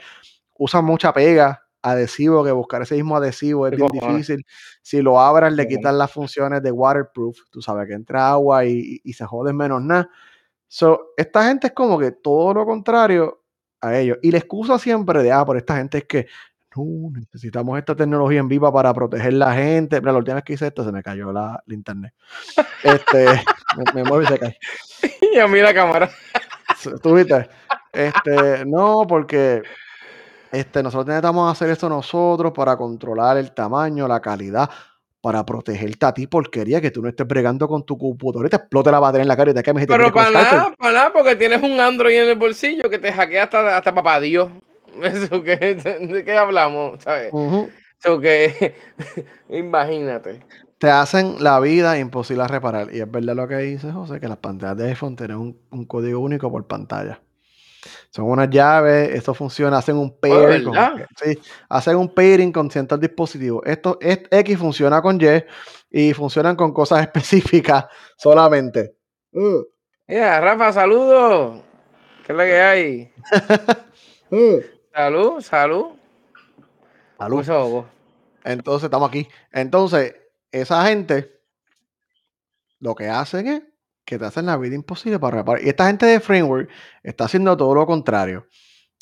[0.58, 4.46] Usan mucha pega, adhesivo, que buscar ese mismo adhesivo es bien difícil.
[4.82, 9.02] Si lo abras, le quitan las funciones de waterproof, tú sabes que entra agua y,
[9.14, 10.10] se jode menos nada.
[10.68, 13.44] So, esta gente es como que todo lo contrario
[13.82, 14.18] a ellos.
[14.22, 16.28] Y la excusa siempre de, ah, por esta gente es que
[16.76, 20.00] no, necesitamos esta tecnología en viva para proteger la gente.
[20.00, 22.14] Mira, la última vez que hice esto se me cayó la, internet.
[22.84, 23.26] Este,
[23.96, 24.58] me, mueve y se cae.
[25.34, 26.10] Y a mí la cámara.
[27.02, 27.50] ¿Tú viste?
[27.92, 29.62] Este, no, porque
[30.52, 34.70] este, nosotros necesitamos hacer esto nosotros para controlar el tamaño, la calidad,
[35.22, 38.56] para protegerte a ti, porquería, que tú no estés bregando con tu computadora y te
[38.56, 39.86] explote la batería en la cara y te quemes.
[39.88, 43.44] Pero para nada, para nada, porque tienes un Android en el bolsillo que te hackea
[43.44, 44.50] hasta, hasta papá Dios.
[45.04, 47.04] Eso que, ¿De qué hablamos?
[47.04, 47.32] ¿Sabes?
[48.00, 48.76] Eso que,
[49.50, 50.46] imagínate.
[50.78, 52.94] Te hacen la vida imposible a reparar.
[52.94, 56.20] Y es verdad lo que dice José, que las pantallas de iPhone tienen un código
[56.20, 57.20] único por pantalla.
[58.10, 60.66] Son unas llaves, esto funciona, hacen un oh, pairing.
[60.66, 60.76] con,
[61.24, 63.62] sí, hacen un pairing con ciertos dispositivos.
[63.66, 65.44] Esto es X funciona con Y
[65.90, 67.86] y funcionan con cosas específicas
[68.18, 68.96] solamente.
[69.32, 69.64] Uh.
[70.08, 71.62] Mira, Rafa, saludos.
[72.26, 73.14] ¿Qué es lo que hay?
[74.32, 74.62] uh.
[74.94, 75.86] Salud, salud.
[77.20, 77.84] Salud.
[78.44, 79.28] Entonces, estamos aquí.
[79.52, 80.16] Entonces,
[80.52, 81.40] esa gente
[82.80, 83.64] lo que hacen es
[84.08, 85.62] que te hacen la vida imposible para reparar.
[85.62, 86.70] Y esta gente de Framework
[87.04, 88.48] está haciendo todo lo contrario.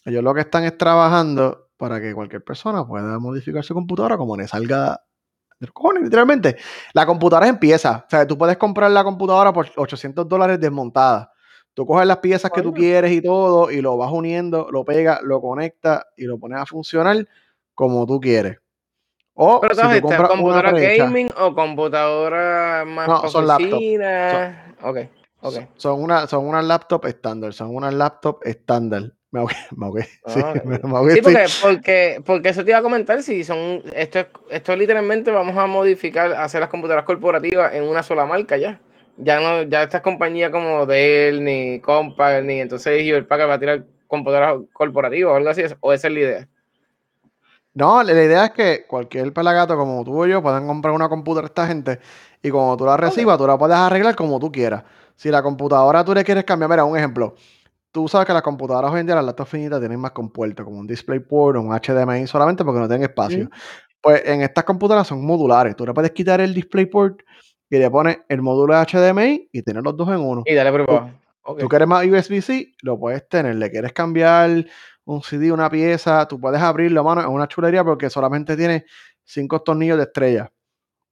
[0.04, 4.36] Ellos lo que están es trabajando para que cualquier persona pueda modificar su computadora como
[4.36, 5.00] le salga
[5.60, 6.58] de cojones, literalmente.
[6.94, 8.04] La computadora empieza.
[8.08, 11.32] O sea, tú puedes comprar la computadora por 800 dólares desmontada.
[11.76, 15.22] Tú coges las piezas que tú quieres y todo y lo vas uniendo, lo pegas,
[15.22, 17.28] lo conectas y lo pones a funcionar
[17.76, 18.58] como tú quieres.
[19.36, 23.80] O Pero si tú computadora gaming o computadora más no, son laptop.
[24.82, 24.98] Ok,
[25.42, 25.56] ok.
[25.78, 29.12] Son, una, son unas laptop estándar, son unas laptop estándar.
[29.32, 33.84] Me ahogué, Sí, me, sí porque, porque, porque, eso te iba a comentar, si son,
[33.94, 38.80] esto, esto literalmente vamos a modificar, hacer las computadoras corporativas en una sola marca ya.
[39.18, 43.60] Ya no, ya estas compañías como Dell, ni Compaq, ni entonces Hewlett Packard va a
[43.60, 46.48] tirar computadoras corporativas o algo así, o esa es la idea.
[47.74, 51.48] No, la idea es que cualquier pelagato como tú o yo puedan comprar una computadora
[51.48, 52.00] esta gente
[52.46, 54.84] y cuando tú la recibas, tú la puedes arreglar como tú quieras.
[55.16, 57.34] Si la computadora tú le quieres cambiar, mira, un ejemplo.
[57.92, 60.78] Tú sabes que las computadoras hoy en día, las laptops finitas, tienen más compuertos, como
[60.78, 63.50] un DisplayPort o un HDMI solamente porque no tienen espacio.
[64.00, 65.76] Pues en estas computadoras son modulares.
[65.76, 67.24] Tú le puedes quitar el DisplayPort
[67.68, 70.44] y le pones el módulo de HDMI y tener los dos en uno.
[70.46, 71.12] Y dale prueba.
[71.58, 73.56] Tú quieres más USB-C, lo puedes tener.
[73.56, 74.66] Le quieres cambiar
[75.06, 78.86] un CD, una pieza, tú puedes abrirlo, mano, es una chulería porque solamente tiene
[79.24, 80.52] cinco tornillos de estrella.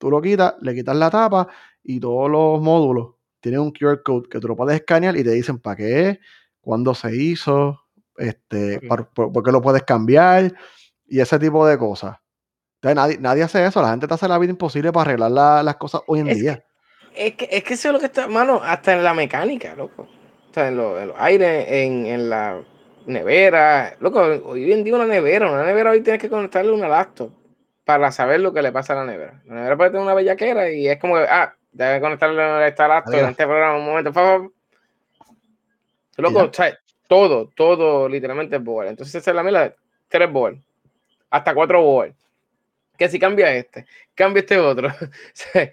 [0.03, 1.47] Tú lo quitas, le quitas la tapa
[1.81, 5.31] y todos los módulos tienen un QR code que tú lo puedes escanear y te
[5.31, 6.19] dicen para qué,
[6.59, 7.79] cuándo se hizo,
[8.17, 9.07] este, por,
[9.41, 10.51] qué lo puedes cambiar
[11.07, 12.17] y ese tipo de cosas.
[12.81, 16.01] Entonces, nadie, hace eso, la gente te hace la vida imposible para arreglar las cosas
[16.05, 16.65] hoy en día.
[17.15, 20.01] es, que, es que eso es lo que está, mano, hasta en la mecánica, loco.
[20.01, 22.61] O sea, en, los aires, en, en la
[23.05, 23.95] nevera.
[24.01, 27.31] Loco, hoy en día una nevera, una nevera hoy tienes que conectarle una laptop
[27.85, 29.41] para saber lo que le pasa a la nevera.
[29.45, 33.29] La nevera puede tener una bellaquera y es como, ah, debe conectarle esta laptop en
[33.29, 34.53] este programa un momento.
[36.17, 36.51] Loco,
[37.07, 38.87] todo, todo literalmente es board.
[38.87, 39.73] Entonces esa es la mela,
[40.07, 40.57] tres board,
[41.29, 42.13] hasta cuatro board.
[42.97, 44.89] Que si cambia este, cambia este otro.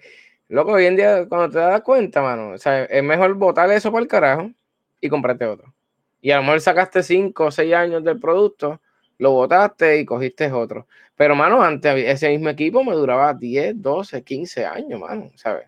[0.49, 4.07] Loco, hoy en día cuando te das cuenta, mano, es mejor botar eso para el
[4.07, 4.51] carajo
[4.99, 5.73] y comprarte otro
[6.21, 8.79] y a lo mejor sacaste 5 o 6 años del producto,
[9.21, 10.87] lo botaste y cogiste otro.
[11.15, 15.67] Pero, mano, antes ese mismo equipo me duraba 10, 12, 15 años, mano, ¿sabes?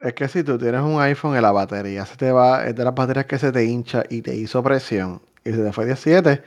[0.00, 2.84] es que si tú tienes un iPhone y la batería se te va, es de
[2.84, 6.42] las baterías que se te hincha y te hizo presión y se te fue 17,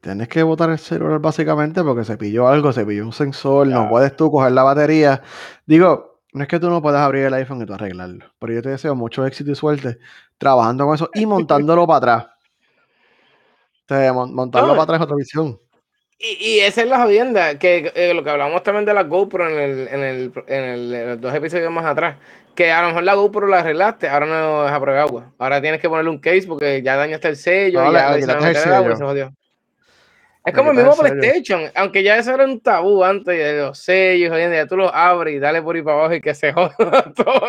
[0.00, 3.88] tienes que botar el celular básicamente porque se pilló algo, se pilló un sensor, no
[3.88, 5.22] puedes tú coger la batería.
[5.66, 8.62] Digo, no es que tú no puedas abrir el iPhone y tú arreglarlo, pero yo
[8.62, 9.98] te deseo mucho éxito y suerte
[10.38, 12.26] trabajando con eso y montándolo para atrás.
[13.90, 15.60] O sea, mon- montarlo No, para atrás es otra visión.
[16.18, 19.48] Y, y esa es la jodienda, que eh, lo que hablamos también de la GoPro
[19.48, 22.16] en, el, en, el, en, el, en los dos episodios más atrás,
[22.56, 25.32] que a lo mejor la GoPro la arreglaste, ahora no es a prueba agua.
[25.38, 28.22] Ahora tienes que ponerle un case porque ya dañaste el sello No, y ya le
[28.22, 28.96] se va a quitaste el el agua y sello.
[28.96, 29.32] se jodió.
[30.48, 30.94] Es como el mismo.
[30.96, 34.90] PlayStation, aunque ya eso era un tabú antes de los sellos, jodiendo, ya tú los
[34.92, 37.40] abres y dale por ahí para abajo y que se joda todo.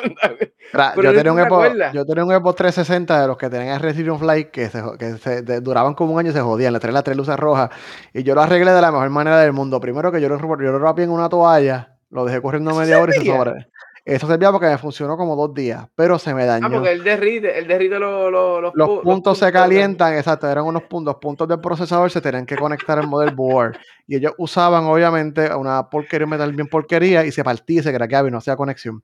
[0.95, 1.93] Pero yo, tenía un acuerdas.
[1.93, 5.17] yo tenía un Xbox 360 de los que tenían el Resident Flight que, se, que
[5.17, 6.73] se de- duraban como un año y se jodían.
[6.73, 7.69] Le traía las tres luces rojas
[8.13, 9.79] y yo lo arreglé de la mejor manera del mundo.
[9.79, 12.99] Primero que yo lo, yo lo rapé en una toalla, lo dejé corriendo ¿Eso media
[12.99, 13.67] hora y se sobre.
[14.09, 16.65] Eso servía porque me funcionó como dos días, pero se me dañó.
[16.67, 20.15] Ah, porque él derrite, él derrite los, los, los, Los pu- los puntos se calientan,
[20.17, 23.77] exacto, eran unos puntos, los puntos del procesador se tenían que conectar al motherboard.
[24.07, 28.27] Y ellos usaban, obviamente, una porquería, un metal bien porquería, y se partía se craqueaba
[28.27, 29.03] y no hacía conexión.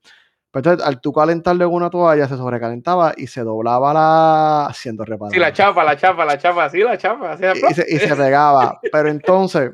[0.51, 5.33] Pero entonces, al tú calentarle una toalla, se sobrecalentaba y se doblaba la siendo reparado.
[5.33, 7.33] Sí, la chapa, la chapa, la chapa, sí, la chapa.
[7.33, 8.79] Así y se, y se pegaba.
[8.91, 9.71] Pero entonces,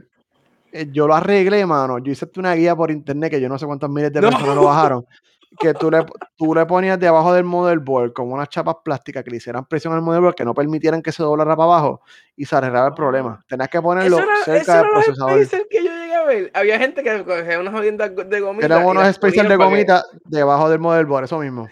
[0.72, 2.00] eh, yo lo arreglé, mano.
[2.00, 4.30] Yo hice una guía por internet que yo no sé cuántas miles de No.
[4.30, 5.06] personas lo bajaron.
[5.60, 6.06] Que tú le,
[6.38, 10.02] tú le ponías debajo del motherboard como unas chapas plásticas que le hicieran presión al
[10.02, 12.02] motherboard que no permitieran que se doblara para abajo
[12.38, 13.44] y se arreglaba el problema.
[13.50, 15.32] Tenías que ponerlo Eso era, eso cerca del era los procesador.
[15.46, 16.52] spacers que yo llegué a ver.
[16.54, 18.66] Había gente que cogía unas jodiendas de gomita.
[18.66, 21.68] Eran unos especiales de que- gomita debajo del motherboard, eso mismo.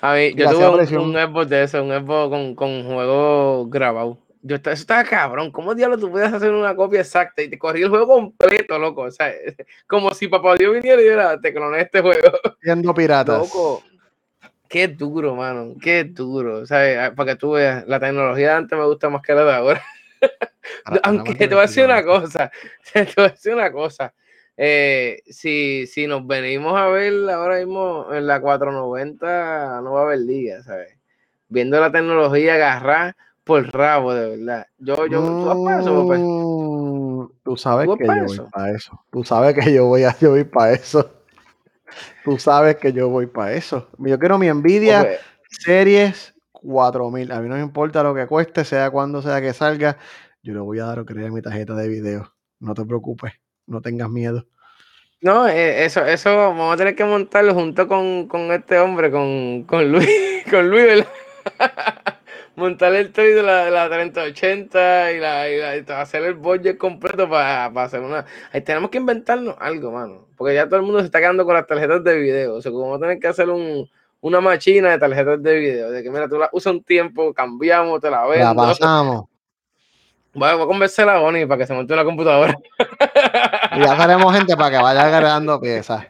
[0.00, 4.18] A mí, yo tuve un, un Xbox de eso, un Xbox con, con juego grabado.
[4.46, 5.50] Yo, eso estaba cabrón.
[5.50, 9.02] ¿Cómo diablos tú puedes hacer una copia exacta y te corría el juego completo, loco?
[9.02, 9.32] O sea,
[9.88, 12.30] como si papá Dios viniera y dijera, te cloné este juego.
[12.62, 13.38] Siendo piratas.
[13.40, 13.82] Loco.
[14.68, 15.74] Qué duro, mano.
[15.82, 16.58] Qué duro.
[16.58, 19.44] O sea, para que tú veas, la tecnología de antes me gusta más que la
[19.44, 19.82] de ahora.
[20.84, 22.50] Ahora, Aunque te voy a decir una cosa,
[22.92, 24.14] te voy a decir una cosa.
[24.56, 30.04] Eh, si, si nos venimos a ver ahora mismo en la 490, no va a
[30.04, 30.96] haber liga, ¿sabes?
[31.48, 34.66] Viendo la tecnología agarrar por rabo, de verdad.
[34.78, 36.18] Yo, yo, ¿tú vas para eso, Pepe?
[36.20, 39.00] Mm, Tú sabes ¿Tú vas que yo voy para eso.
[39.12, 41.12] Tú sabes que yo voy a yo voy para eso.
[42.24, 43.88] Tú sabes que yo voy para eso.
[43.98, 47.30] Yo quiero mi Nvidia Porque- Series 4000.
[47.30, 49.96] A mí no me importa lo que cueste, sea cuando sea que salga.
[50.42, 52.32] Yo le voy a dar o creer mi tarjeta de video.
[52.58, 53.32] No te preocupes,
[53.66, 54.44] no tengas miedo.
[55.20, 59.62] no, eh, eso, eso vamos a tener que montarlo junto con, con este hombre, con,
[59.64, 60.08] con Luis,
[60.50, 61.06] con Luis, ¿verdad?
[62.56, 66.34] Montar el trade de la, de la 3080 y, la, y la- y hacer el
[66.34, 68.24] budget completo para hacer una.
[68.52, 70.26] Ahí tenemos que inventarnos algo, mano.
[70.36, 72.54] Porque ya todo el mundo se está quedando con las tarjetas de video.
[72.54, 73.88] O sea, como vamos a tener que hacer un,
[74.22, 75.90] una máquina de tarjetas de video.
[75.90, 78.54] De que, mira, tú la usas un tiempo, cambiamos, te la La vendo.
[78.54, 79.24] pasamos.
[80.34, 82.54] Voy a, voy a convencer a Bonnie para que se monte una computadora.
[83.72, 86.06] Y ya haremos gente para que vaya agregando piezas.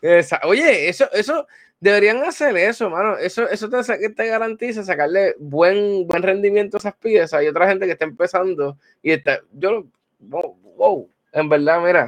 [0.00, 1.46] Esa- Oye, eso, eso,
[1.82, 3.16] deberían hacer eso, mano.
[3.18, 7.34] Eso, eso te, garantiza sacarle buen, buen rendimiento a esas piezas.
[7.40, 9.84] Hay otra gente que está empezando y está, yo,
[10.20, 12.06] wow, wow, en verdad, mira,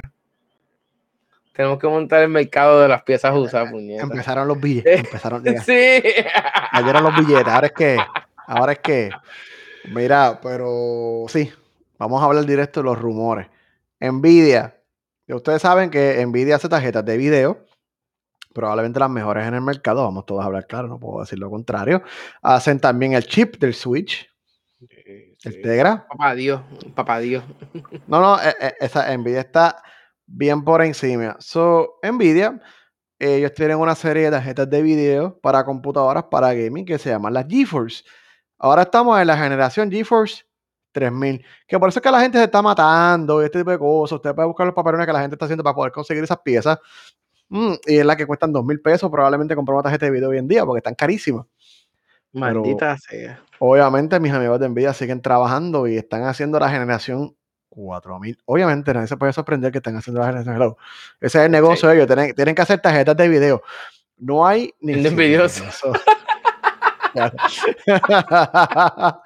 [1.51, 4.03] tenemos que montar el mercado de las piezas usadas, puñeta.
[4.03, 4.99] Empezaron los billetes.
[5.05, 6.01] Empezaron, Sí.
[6.71, 7.53] cayeron los billetes.
[7.53, 7.97] Ahora es que,
[8.47, 9.09] ahora es que,
[9.93, 11.51] mira, pero sí,
[11.97, 13.47] vamos a hablar directo de los rumores.
[13.99, 14.77] Nvidia,
[15.27, 17.64] ya ustedes saben que Nvidia hace tarjetas de video,
[18.55, 21.49] probablemente las mejores en el mercado, vamos todos a hablar claro, no puedo decir lo
[21.51, 22.01] contrario.
[22.41, 24.27] Hacen también el chip del Switch,
[25.43, 26.07] el Tegra.
[26.07, 26.61] Papá Dios,
[26.95, 27.43] papá Dios.
[28.07, 29.83] No, no, eh, eh, esa Nvidia está
[30.25, 31.35] bien por encima.
[31.39, 32.59] So, Nvidia,
[33.19, 37.33] ellos tienen una serie de tarjetas de video para computadoras para gaming que se llaman
[37.33, 38.03] las GeForce.
[38.57, 40.45] Ahora estamos en la generación GeForce
[40.93, 43.77] 3000, que por eso es que la gente se está matando y este tipo de
[43.77, 44.15] cosas.
[44.15, 46.79] Usted puede buscar los papelones que la gente está haciendo para poder conseguir esas piezas.
[47.49, 50.29] Mm, y es la que cuestan 2 mil pesos, probablemente comprar una tarjeta de video
[50.29, 51.45] hoy en día porque están carísimas.
[52.31, 53.41] Maldita sea.
[53.59, 57.35] Obviamente mis amigos de Nvidia siguen trabajando y están haciendo la generación
[57.69, 58.37] 4000.
[58.45, 60.77] Obviamente nadie se puede sorprender que están haciendo la generación Hello.
[61.21, 62.07] Ese es el negocio de ellos.
[62.07, 63.61] Tienen, tienen que hacer tarjetas de video.
[64.17, 65.63] No hay ni envidioso.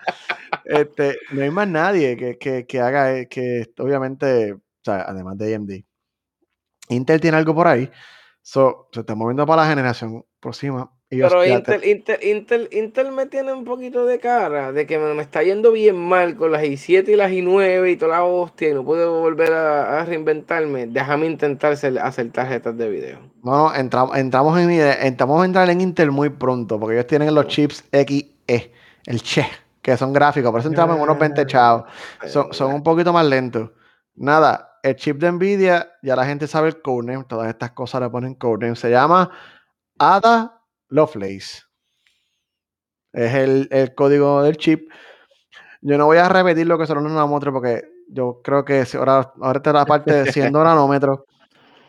[0.65, 5.36] este, no hay más nadie que, que, que haga eh, que obviamente, o sea, además
[5.38, 5.71] de AMD.
[6.89, 7.89] Intel tiene algo por ahí.
[8.41, 10.91] So, se está moviendo para la generación próxima.
[11.10, 15.23] Pero Intel, Intel, Intel, Intel me tiene un poquito de cara de que me, me
[15.23, 18.73] está yendo bien mal con las i7 y las i9 y toda la hostia y
[18.75, 20.86] no puedo volver a, a reinventarme.
[20.86, 23.19] Déjame intentar hacer, hacer tarjetas de video.
[23.41, 27.34] No, no, entramos, entramos, en, entramos a entrar en Intel muy pronto, porque ellos tienen
[27.34, 28.71] los chips XE,
[29.08, 29.47] el Che,
[29.82, 31.86] que que son gráficos, por eso entramos en unos 20 chavos.
[32.28, 33.71] Son, son un poquito más lentos.
[34.15, 38.10] Nada, el chip de Nvidia, ya la gente sabe el codename, todas estas cosas le
[38.10, 38.76] ponen codename.
[38.76, 39.30] Se llama
[39.98, 41.63] ADA Lovelace.
[43.13, 44.89] Es el, el código del chip.
[45.82, 49.32] Yo no voy a repetir lo que son los nanómetros porque yo creo que ahora,
[49.42, 51.20] ahora está la parte de 100 nanómetros.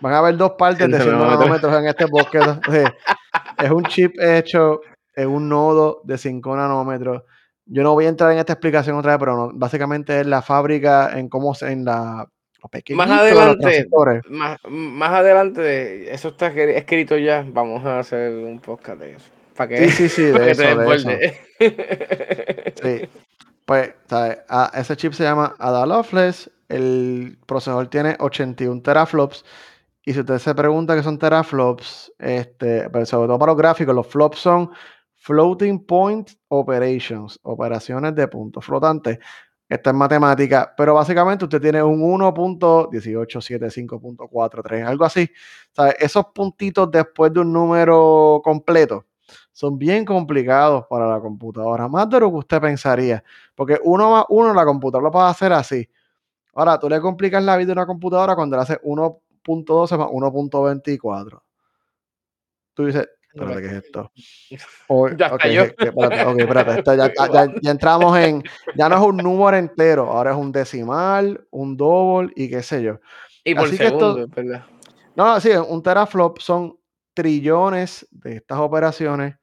[0.01, 2.39] Van a haber dos partes de 100 nanómetros en este bosque.
[3.59, 4.81] es un chip hecho
[5.15, 7.23] en un nodo de 5 nanómetros.
[7.67, 10.43] Yo no voy a entrar en esta explicación otra vez, pero no, básicamente es la
[10.43, 12.29] fábrica en cómo se, en la
[12.95, 13.89] más adelante,
[14.29, 17.45] más, más, adelante, eso está escrito ya.
[17.47, 19.27] Vamos a hacer un podcast de eso.
[19.57, 21.11] Para que, sí, sí, sí, de eso, de eso.
[22.83, 23.09] Sí.
[23.65, 24.39] Pues, ¿sabes?
[24.49, 26.51] Ah, ese chip se llama Ada Loveless.
[26.69, 29.45] El procesador tiene 81 teraflops.
[30.05, 33.59] Y si usted se pregunta qué son teraflops, este, pero pues, sobre todo para los
[33.59, 34.71] gráficos, los flops son
[35.15, 39.19] floating point operations, operaciones de puntos flotantes.
[39.71, 45.31] Esta es matemática, pero básicamente usted tiene un 1.1875.43, algo así.
[45.71, 45.95] ¿Sabe?
[46.01, 49.07] Esos puntitos después de un número completo
[49.53, 53.23] son bien complicados para la computadora, más de lo que usted pensaría,
[53.55, 55.89] porque uno más uno la computadora lo puede hacer así.
[56.55, 61.43] Ahora, tú le complicas la vida a una computadora cuando le haces 1.12 más 1.24.
[62.75, 64.13] Tú dices, espérate, ¿qué es esto?
[65.17, 66.83] ya okay, espérate,
[67.63, 68.43] ya, entramos en,
[68.77, 72.83] ya no es un número entero, ahora es un decimal, un double y qué sé
[72.83, 73.01] yo.
[73.45, 74.65] Y por segundo, ¿verdad?
[75.17, 76.79] No, sí, un teraflop son
[77.15, 79.37] trillones de estas operaciones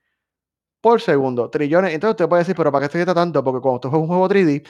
[0.82, 1.94] por segundo, trillones.
[1.94, 3.44] Entonces usted puede decir, pero ¿para qué quita tanto?
[3.44, 4.68] Porque cuando usted juega un juego 3D,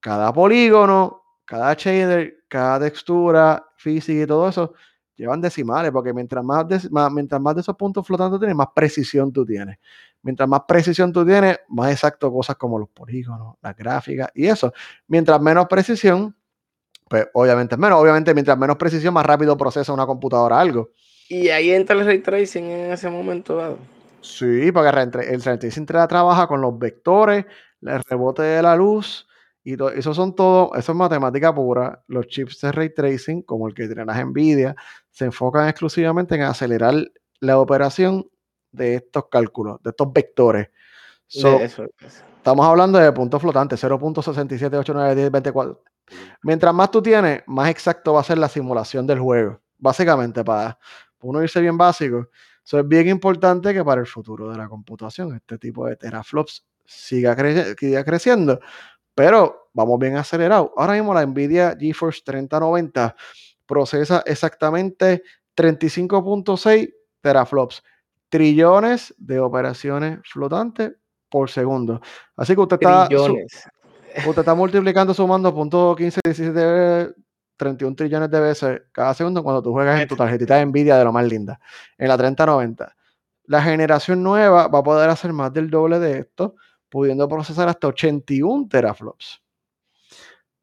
[0.00, 4.74] cada polígono, cada shader, cada textura física y todo eso
[5.18, 6.80] llevan decimales, porque mientras más, de,
[7.12, 9.78] mientras más de esos puntos flotando tienes, más precisión tú tienes.
[10.22, 14.72] Mientras más precisión tú tienes, más exacto cosas como los polígonos, las gráficas y eso.
[15.08, 16.34] Mientras menos precisión,
[17.08, 18.00] pues obviamente es menos.
[18.00, 20.90] Obviamente, mientras menos precisión, más rápido procesa una computadora algo.
[21.28, 23.78] Y ahí entra el ray tracing en ese momento dado.
[24.20, 27.44] Sí, porque el ray tracing trabaja con los vectores,
[27.82, 29.27] el rebote de la luz,
[29.68, 32.02] y eso son todo, eso es matemática pura.
[32.06, 34.74] Los chips de ray tracing, como el que tienen las Nvidia,
[35.10, 36.94] se enfocan exclusivamente en acelerar
[37.40, 38.26] la operación
[38.72, 40.70] de estos cálculos, de estos vectores.
[41.28, 45.80] Estamos hablando de puntos flotantes, 0.67891024.
[46.44, 49.60] Mientras más tú tienes, más exacto va a ser la simulación del juego.
[49.76, 50.78] Básicamente, para
[51.20, 52.30] uno irse bien básico.
[52.64, 56.64] Eso es bien importante que para el futuro de la computación este tipo de teraflops
[56.86, 57.36] siga,
[57.78, 58.60] siga creciendo
[59.18, 60.72] pero vamos bien acelerado.
[60.76, 63.16] Ahora mismo la Nvidia GeForce 3090
[63.66, 65.24] procesa exactamente
[65.56, 67.82] 35.6 teraflops,
[68.28, 70.92] trillones de operaciones flotantes
[71.28, 72.00] por segundo.
[72.36, 73.08] Así que usted está,
[74.24, 77.14] usted está multiplicando, sumando punto 15, 17,
[77.56, 81.02] 31 trillones de veces cada segundo cuando tú juegas en tu tarjetita de Nvidia de
[81.02, 81.58] lo más linda,
[81.98, 82.94] en la 3090.
[83.46, 86.54] La generación nueva va a poder hacer más del doble de esto
[86.88, 89.42] pudiendo procesar hasta 81 teraflops.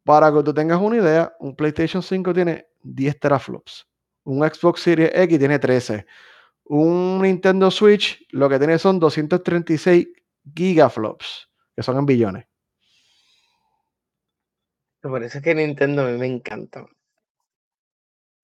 [0.04, 3.88] Para que tú tengas una idea, un PlayStation 5 tiene 10 teraflops.
[4.24, 6.06] Un Xbox Series X tiene 13.
[6.66, 10.08] Un Nintendo Switch lo que tiene son 236
[10.56, 12.46] gigaflops, que son en billones.
[15.04, 16.86] Me parece que Nintendo a mí me encanta.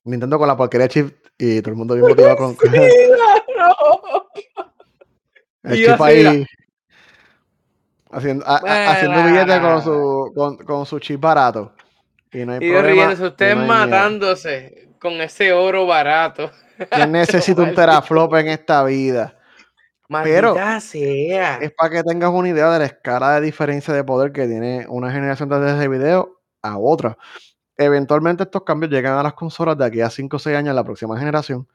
[0.03, 2.55] Nintendo con la porquería chip y todo el mundo bien motivado con.
[5.63, 6.45] El chip ahí.
[8.11, 11.73] Haciendo, haciendo billetes con su, con, con, su chip barato.
[12.31, 13.13] Y no hay y problema.
[13.13, 16.51] ustedes matándose con ese oro barato.
[16.91, 19.35] ¿Quién necesita un teraflop en esta vida?
[20.23, 21.57] Pero sea.
[21.57, 24.85] es para que tengas una idea de la escala de diferencia de poder que tiene
[24.89, 27.17] una generación de ese video a otra.
[27.77, 30.83] Eventualmente estos cambios llegan a las consolas de aquí a 5 o 6 años, la
[30.83, 31.67] próxima generación.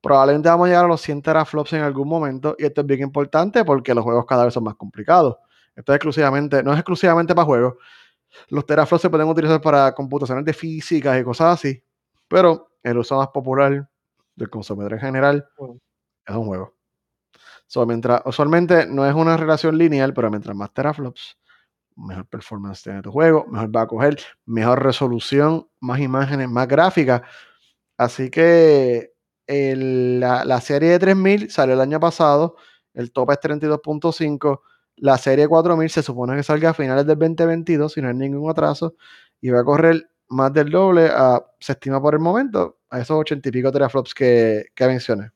[0.00, 3.00] Probablemente vamos a llegar a los 100 teraflops en algún momento y esto es bien
[3.00, 5.36] importante porque los juegos cada vez son más complicados.
[5.78, 7.74] Esto es exclusivamente, no es exclusivamente para juegos.
[8.48, 11.80] Los teraflops se pueden utilizar para computaciones de física y cosas así,
[12.26, 13.88] pero el uso más popular
[14.34, 15.48] del consumidor en general
[16.26, 16.74] es un juego.
[17.86, 21.38] mientras, usualmente no es una relación lineal, pero mientras más teraflops,
[21.94, 27.22] mejor performance tiene tu juego, mejor va a coger, mejor resolución, más imágenes, más gráficas.
[27.96, 29.12] Así que
[29.46, 32.56] la, la, serie de 3000 salió el año pasado,
[32.94, 34.60] el top es 32.5
[35.00, 38.50] la serie 4000 se supone que salga a finales del 2022, si no hay ningún
[38.50, 38.94] atraso,
[39.40, 43.18] y va a correr más del doble, a, se estima por el momento, a esos
[43.18, 45.30] 80 y pico teraflops que, que mencioné.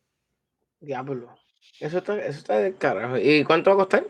[0.80, 1.34] Diablo.
[1.80, 3.16] Eso está, eso está de carajo.
[3.18, 4.04] ¿Y cuánto va a costar?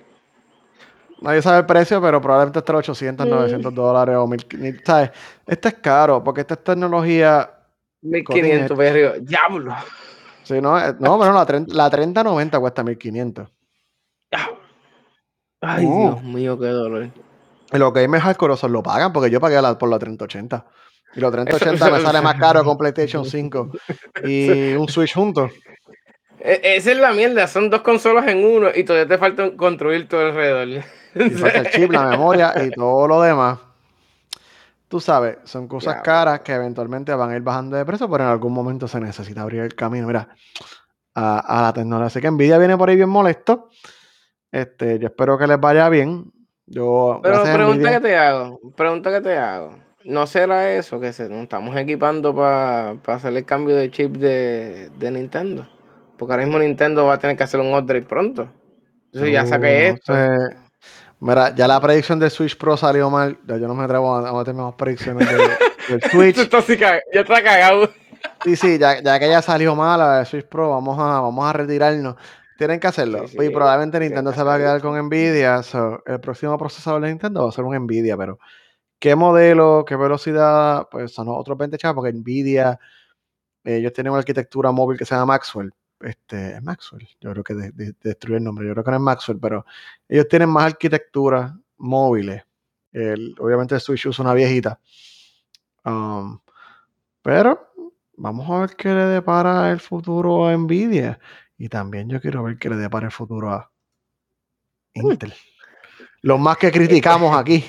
[1.23, 4.83] nadie sabe el precio, pero probablemente esté 800, 900 dólares o 1000.
[4.85, 5.11] ¿Sabes?
[5.47, 7.51] Este es caro porque esta es tecnología.
[8.03, 9.75] 1500, pero diablo.
[10.43, 13.49] Sí, no, eh, no, bueno, la, 30, la 3090 cuesta 1500.
[15.63, 15.87] Ay.
[15.87, 17.09] Dios mío, qué dolor.
[17.73, 20.67] Y los gamers hardcore lo pagan porque yo pagué la, por la 3080.
[21.15, 23.71] Y los 3080 me sale más caro con PlayStation 5
[24.25, 25.53] y un Switch juntos.
[26.41, 30.09] E, esa es la mierda, son dos consolas en uno y todavía te falta construir
[30.09, 30.85] todo alrededor.
[31.15, 33.59] Y falta el chip, la memoria y todo lo demás.
[34.89, 38.31] Tú sabes, son cosas caras que eventualmente van a ir bajando de precio, pero en
[38.31, 40.29] algún momento se necesita abrir el camino, mira,
[41.15, 42.09] a, a la tecnología.
[42.09, 43.71] Así que Nvidia viene por ahí bien molesto.
[44.53, 46.31] Este, yo espero que les vaya bien.
[46.67, 49.79] Yo, Pero pregunta que te hago, pregunta que te hago.
[50.05, 54.91] ¿No será eso que se, nos estamos equipando para hacer el cambio de chip de,
[55.01, 55.67] Nintendo?
[56.19, 58.49] Porque ahora mismo Nintendo va a tener que hacer un upgrade pronto.
[59.07, 60.15] Entonces ya saqué esto.
[61.21, 63.39] Mira, ya la predicción del Switch Pro salió mal.
[63.47, 66.37] Yo no me atrevo a, meter más predicciones del Switch.
[66.79, 67.91] ya está cagado.
[68.45, 71.53] Sí, sí, ya, ya que ya salió mal la Switch Pro, vamos a, vamos a
[71.53, 72.17] retirarnos.
[72.63, 73.25] Tienen que hacerlo.
[73.25, 75.63] y probablemente Nintendo se va a quedar con Nvidia.
[76.07, 78.39] el próximo procesador de Nintendo va a ser un Nvidia, pero
[79.01, 80.87] ¿qué modelo, qué velocidad?
[80.89, 82.79] Pues son otros 20 chavos, porque Nvidia,
[83.65, 85.73] ellos tienen una arquitectura móvil que se llama Maxwell.
[85.99, 89.03] Este, es Maxwell, yo creo que de, destruye el nombre, yo creo que no es
[89.03, 89.67] Maxwell, pero
[90.09, 92.45] ellos tienen más arquitectura móviles.
[93.41, 94.79] obviamente el Switch usa una viejita.
[95.85, 96.39] Um,
[97.23, 97.73] pero
[98.17, 101.19] vamos a ver qué le depara el futuro a Nvidia.
[101.63, 103.71] Y también yo quiero ver qué le depara el futuro a
[104.95, 105.33] Intel.
[106.23, 107.65] Los más que criticamos aquí.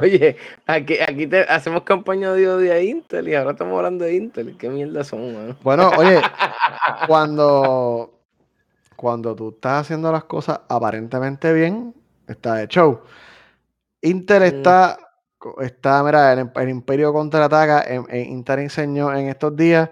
[0.00, 4.14] Oye, aquí, aquí te hacemos campaña de odio a Intel y ahora estamos hablando de
[4.14, 4.56] Intel.
[4.56, 6.22] ¿Qué mierda son, Bueno, oye,
[7.08, 8.16] cuando,
[8.94, 11.96] cuando tú estás haciendo las cosas aparentemente bien,
[12.28, 13.00] está de show.
[14.02, 14.56] Intel mm.
[14.56, 14.98] está,
[15.62, 17.82] está, mira, el, Imperio contraataca.
[17.88, 19.90] En, Intel enseñó en estos días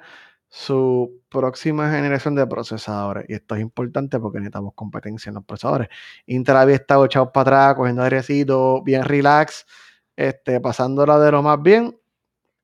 [0.57, 3.25] su próxima generación de procesadores.
[3.29, 5.89] Y esto es importante porque necesitamos competencia en los procesadores.
[6.27, 9.67] Intel había estado echado para atrás, cogiendo airecito, bien relax,
[10.15, 11.99] este, pasándola de lo más bien.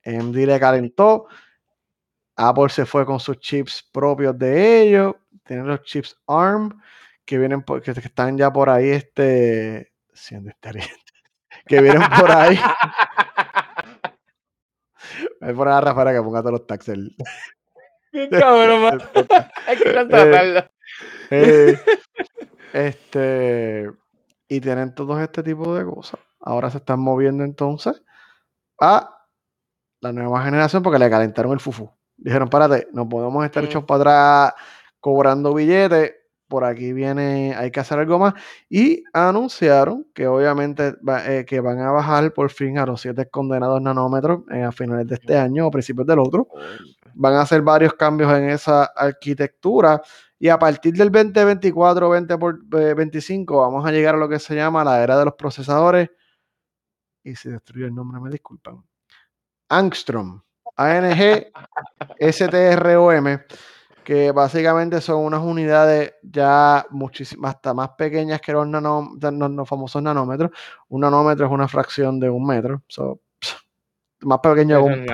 [0.06, 1.26] AMD le calentó.
[2.36, 5.16] Apple se fue con sus chips propios de ellos.
[5.44, 6.80] Tienen los chips ARM
[7.24, 10.96] que vienen que están ya por ahí este siendo inteligente.
[11.66, 12.56] Que vienen por ahí.
[15.40, 16.96] Voy a poner a Rafael que ponga todos los taxes.
[18.30, 19.00] Cabrón,
[19.66, 20.64] Hay que contratarlo.
[21.30, 21.78] Eh,
[22.72, 23.90] este,
[24.48, 26.20] y tienen todos este tipo de cosas.
[26.40, 28.02] Ahora se están moviendo entonces
[28.80, 29.16] a
[30.00, 31.90] la nueva generación porque le calentaron el fufu.
[32.16, 34.54] Dijeron, párate, no podemos estar hechos para atrás
[35.00, 36.14] cobrando billetes.
[36.48, 38.34] Por aquí viene, hay que hacer algo más.
[38.68, 40.94] Y anunciaron que obviamente
[41.26, 45.06] eh, que van a bajar por fin a los 7 condenados nanómetros eh, a finales
[45.06, 46.48] de este año o principios del otro
[47.14, 50.02] van a hacer varios cambios en esa arquitectura
[50.38, 54.38] y a partir del 2024, 20 por 25 eh, vamos a llegar a lo que
[54.38, 56.10] se llama la era de los procesadores
[57.22, 58.82] y si destruye el nombre me disculpan.
[59.68, 60.40] Angstrom,
[60.76, 61.52] ANG
[62.20, 63.38] STROM,
[64.02, 70.50] que básicamente son unas unidades ya muchísimas, hasta más pequeñas que los, los famosos nanómetros.
[70.88, 72.82] Un nanómetro es una fracción de un metro,
[74.22, 75.06] más pequeño que un,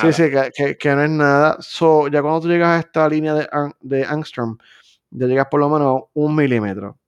[0.00, 0.30] Sí, sí,
[0.78, 1.56] que, no es nada.
[1.60, 3.48] So, ya cuando tú llegas a esta línea de,
[3.80, 4.58] de Angstrom,
[5.10, 6.98] ya llegas por lo menos un milímetro.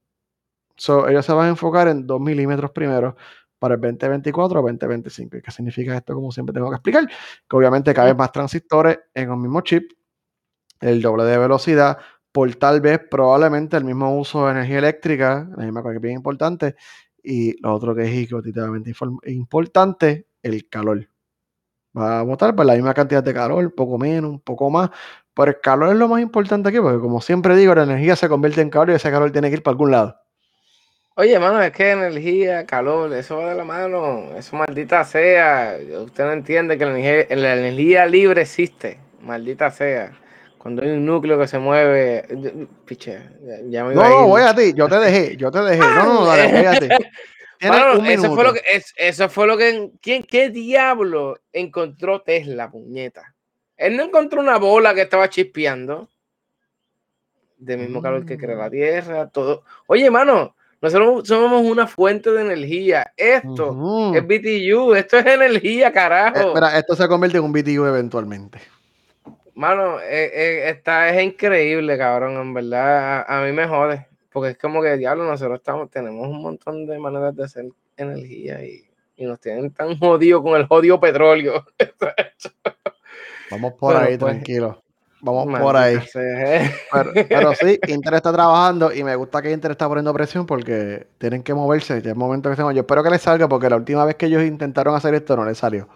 [0.76, 3.16] So, ellos se van a enfocar en dos milímetros primero
[3.58, 5.36] para el 2024 o 2025.
[5.36, 6.14] ¿Y qué significa esto?
[6.14, 7.06] Como siempre tengo que explicar.
[7.48, 9.92] Que obviamente caben más transistores en el mismo chip,
[10.80, 11.98] el doble de velocidad,
[12.32, 16.02] por tal vez probablemente el mismo uso de energía eléctrica, la misma cosa que es
[16.02, 16.74] bien importante,
[17.22, 18.92] y lo otro que es hipotéticamente
[19.26, 21.08] importante, el calor
[21.96, 24.90] va a votar por la misma cantidad de calor, poco menos, un poco más.
[25.34, 28.28] Pero el calor es lo más importante aquí, porque como siempre digo, la energía se
[28.28, 30.18] convierte en calor y ese calor tiene que ir para algún lado.
[31.14, 35.76] Oye, mano, es que energía, calor, eso va de la mano, eso maldita sea.
[36.04, 36.86] Usted no entiende que
[37.36, 40.18] la energía, libre existe, maldita sea.
[40.56, 42.24] Cuando hay un núcleo que se mueve,
[42.86, 43.18] piche,
[43.68, 45.80] ya me No, no, voy a ti, yo te dejé, yo te dejé.
[45.80, 46.88] No, no, no, dale, voy a ti.
[47.62, 48.62] eso, fue lo que,
[48.96, 49.90] eso fue lo que.
[50.00, 53.34] ¿quién, ¿Qué diablo encontró Tesla, puñeta?
[53.76, 56.08] Él no encontró una bola que estaba chispeando.
[57.56, 58.72] De mismo calor que crea la mm.
[58.72, 59.62] Tierra, todo.
[59.86, 63.12] Oye, mano, nosotros somos una fuente de energía.
[63.16, 66.48] Esto es BTU, esto es energía, carajo.
[66.48, 68.58] Espera, esto se convierte en un BTU eventualmente.
[69.54, 73.24] Mano, eh, eh, esta es increíble, cabrón, en verdad.
[73.28, 74.08] A, a, mí me jode.
[74.32, 77.66] Porque es como que, diablo, nosotros estamos, tenemos un montón de maneras de hacer
[77.96, 78.82] energía y,
[79.16, 81.64] y nos tienen tan jodidos con el jodido petróleo.
[83.50, 84.82] Vamos por ahí, pues, tranquilo.
[85.20, 85.98] Vamos por ahí.
[87.28, 91.44] Pero, sí, Inter está trabajando y me gusta que Inter está poniendo presión porque tienen
[91.44, 92.02] que moverse.
[92.02, 94.26] Ya es momento que se Yo espero que les salga porque la última vez que
[94.26, 95.88] ellos intentaron hacer esto no les salió.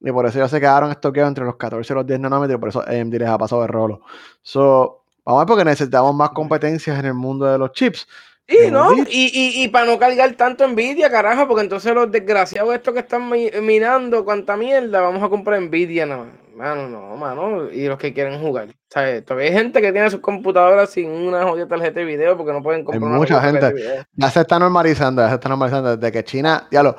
[0.00, 2.58] Y por eso ya se quedaron estoqueados entre los 14 y los 10 nanómetros.
[2.58, 4.00] Por eso AMD les ha pasado de rolo.
[4.42, 8.06] So, vamos a ver porque necesitamos más competencias en el mundo de los chips.
[8.48, 8.92] Sí, ¿no?
[8.94, 13.00] Y, y, y, para no cargar tanto envidia, carajo, porque entonces los desgraciados estos que
[13.00, 16.42] están minando cuánta mierda, vamos a comprar envidia nada más.
[16.54, 17.70] Mano, no, mano.
[17.70, 18.68] Y los que quieren jugar.
[18.92, 19.24] ¿sabes?
[19.24, 22.62] Todavía hay gente que tiene sus computadoras sin una jodida tarjeta de video porque no
[22.62, 24.04] pueden comprar hay mucha gente.
[24.14, 25.96] Ya se está normalizando, ya se está normalizando.
[25.96, 26.96] Desde que China, diablo.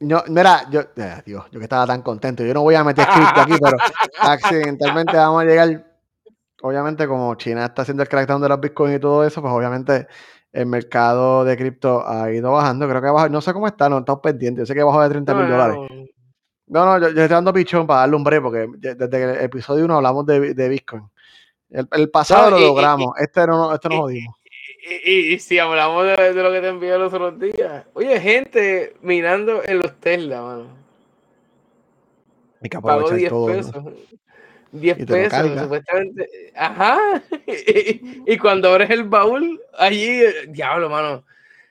[0.00, 2.44] No, mira, yo, eh, Dios, yo que estaba tan contento.
[2.44, 3.76] Yo no voy a meter script aquí, pero
[4.18, 5.91] accidentalmente vamos a llegar.
[6.62, 10.06] Obviamente, como China está haciendo el crackdown de los bitcoins y todo eso, pues obviamente
[10.52, 12.88] el mercado de cripto ha ido bajando.
[12.88, 14.62] Creo que bajado, no sé cómo está, no estamos pendientes.
[14.62, 15.76] Yo sé que bajó de 30 mil dólares.
[16.68, 19.96] No, no, yo, estoy dando pichón para darle un break, porque desde el episodio 1
[19.96, 21.02] hablamos de, de Bitcoin.
[21.68, 24.36] El, pasado lo logramos, este no, este no jodimos.
[25.04, 27.86] Y, si hablamos de, lo que te envié los otros días.
[27.94, 30.66] Oye, gente mirando en los Tesla, mano.
[32.60, 33.84] Hay que Pagó 10 todo, pesos.
[34.72, 36.28] 10 pesos, supuestamente.
[36.56, 37.22] Ajá.
[38.26, 41.24] y, cuando abres el baúl, allí, diablo, mano.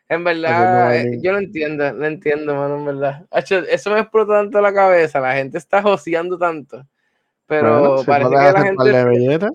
[0.07, 3.25] En verdad, eh, yo no entiendo, no entiendo, mano, en verdad.
[3.69, 6.85] Eso me explota tanto la cabeza, la gente está joseando tanto.
[7.47, 9.49] Pero parece que la gente.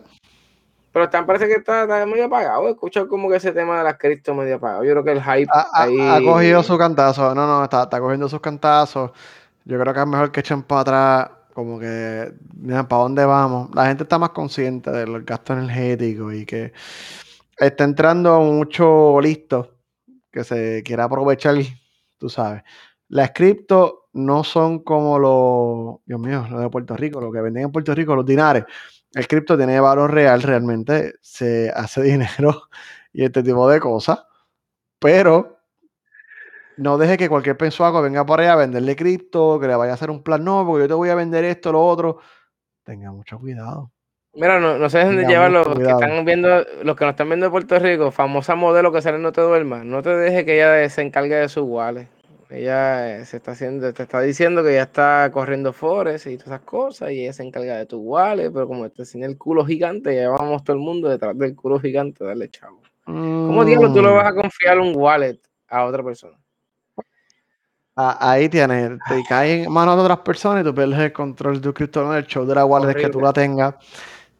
[0.92, 2.70] Pero están, parece que está, medio apagado.
[2.70, 4.82] Escucho como que ese tema de las cripto medio apagado.
[4.82, 5.98] Yo creo que el hype ha, ahí...
[6.00, 7.34] ha, cogido su cantazo.
[7.34, 9.10] No, no, está, está cogiendo sus cantazos.
[9.66, 11.30] Yo creo que es mejor que echen para atrás.
[11.56, 13.74] Como que, mira, ¿para dónde vamos?
[13.74, 16.74] La gente está más consciente del gasto energético y que
[17.58, 19.74] está entrando mucho listo
[20.30, 21.54] que se quiera aprovechar,
[22.18, 22.62] tú sabes.
[23.08, 27.64] Las cripto no son como los, Dios mío, los de Puerto Rico, lo que venden
[27.64, 28.64] en Puerto Rico, los dinares.
[29.14, 32.64] El cripto tiene valor real, realmente se hace dinero
[33.14, 34.18] y este tipo de cosas,
[34.98, 35.55] pero
[36.76, 39.94] no deje que cualquier pensuaco venga por ahí a venderle cripto, que le vaya a
[39.94, 42.18] hacer un plan, no, porque yo te voy a vender esto, lo otro.
[42.84, 43.90] Tenga mucho cuidado.
[44.34, 47.46] Mira, no, no sé dónde llevar los que están viendo, los que nos están viendo
[47.46, 49.84] de Puerto Rico, famosa modelo que sale No Te Duermas.
[49.84, 52.10] No te deje que ella se encargue de sus wallets.
[52.50, 56.46] Ella eh, se está haciendo, te está diciendo que ya está corriendo forex y todas
[56.48, 59.64] esas cosas, y ella se encarga de tus wallets, pero como te tiene el culo
[59.64, 62.82] gigante, ya vamos todo el mundo detrás del culo gigante, dale chavo.
[63.04, 64.36] ¿Cómo diablos tú le vas a mm.
[64.36, 66.36] confiar un wallet a otra persona?
[67.96, 71.60] Ahí tienes, te cae en manos de otras personas y tú pierdes el control de
[71.60, 73.74] tu cripto, el show de la wallet es que tú la tengas.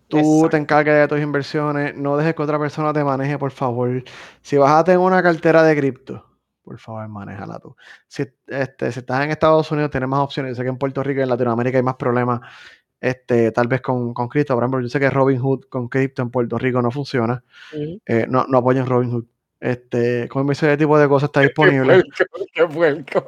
[0.09, 4.04] Tú te encargues de tus inversiones, no dejes que otra persona te maneje, por favor.
[4.40, 6.24] Si vas a tener una cartera de cripto,
[6.62, 7.74] por favor, manéjala tú.
[8.07, 10.50] Si, este, si estás en Estados Unidos, tienes más opciones.
[10.50, 12.40] Yo sé que en Puerto Rico y en Latinoamérica hay más problemas,
[13.00, 14.54] este, tal vez con, con cripto.
[14.54, 17.42] Por ejemplo, yo sé que Robinhood con cripto en Puerto Rico no funciona.
[18.04, 19.24] Eh, no, no apoyen Robinhood.
[19.59, 22.02] Este, con ese tipo de cosas está disponible.
[22.52, 22.66] Qué
[23.04, 23.24] qué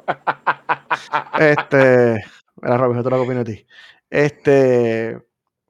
[1.39, 2.23] Este,
[2.61, 3.65] era Robinhood, te lo opino a ti.
[4.09, 5.19] Este,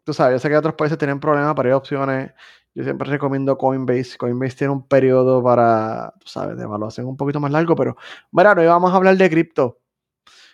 [0.03, 2.31] tú sabes, yo sé que otros países tienen problemas, pero hay opciones.
[2.75, 4.17] Yo siempre recomiendo Coinbase.
[4.17, 7.97] Coinbase tiene un periodo para, tú sabes, de evaluación un poquito más largo, pero
[8.31, 9.79] bueno, hoy vamos a hablar de cripto.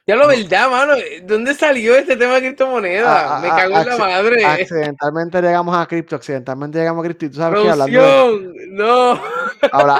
[0.07, 0.93] Ya lo verdad, mano.
[1.23, 3.41] ¿Dónde salió este tema de criptomonedas?
[3.41, 4.45] Me cago en la madre.
[4.45, 7.29] Accidentalmente llegamos a cripto, accidentalmente llegamos a cripto.
[7.29, 9.19] tú sabes que hablando de, no.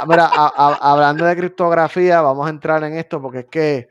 [0.07, 3.87] Mira, hablando de criptografía, vamos a entrar en esto porque es que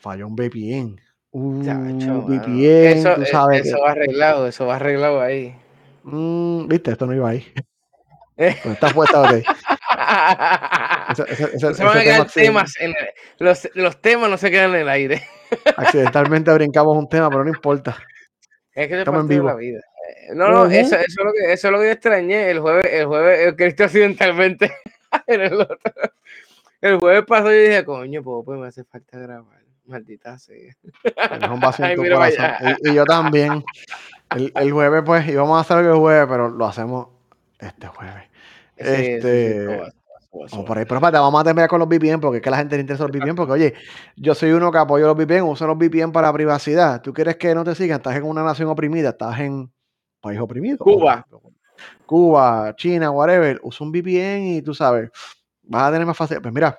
[0.00, 1.00] falló un VPN.
[1.30, 5.54] Uh, VPN, eso, tú sabes eso va arreglado, eso va arreglado ahí.
[6.02, 7.46] Mm, Viste, esto no iba ahí.
[8.34, 9.30] Pues está puesta, ok.
[11.74, 12.94] se van a quedar temas en
[13.38, 15.22] los, los, temas no se quedan en el aire.
[15.76, 17.96] Accidentalmente brincamos un tema, pero no importa.
[18.72, 19.48] Es que Estamos en vivo.
[19.48, 19.80] la vida.
[20.34, 22.50] No, no, eso, eso, es lo que, eso es lo que yo extrañé.
[22.50, 24.72] El jueves, el jueves, el Cristo accidentalmente
[25.26, 25.78] en el otro.
[26.80, 29.58] El jueves pasó y dije, coño, pues, pues me hace falta grabar.
[29.86, 30.74] Maldita sea.
[32.82, 33.64] Y, y, yo también.
[34.36, 37.08] El, el, jueves, pues, íbamos a hacer el jueves, pero lo hacemos
[37.58, 38.24] este jueves.
[38.76, 39.80] este.
[40.66, 42.82] por ahí, pero vamos a terminar con los VPN porque es que la gente le
[42.82, 43.34] interesa los VPN.
[43.34, 43.74] Porque, oye,
[44.16, 47.00] yo soy uno que apoyo los VPN, uso los VPN para privacidad.
[47.00, 47.96] ¿Tú quieres que no te sigan?
[47.96, 49.72] Estás en una nación oprimida, estás en
[50.20, 50.78] país oprimido.
[50.78, 51.26] Cuba.
[52.06, 53.60] Cuba, China, whatever.
[53.62, 55.10] Usa un VPN y tú sabes,
[55.62, 56.40] vas a tener más fácil.
[56.40, 56.78] Pues mira,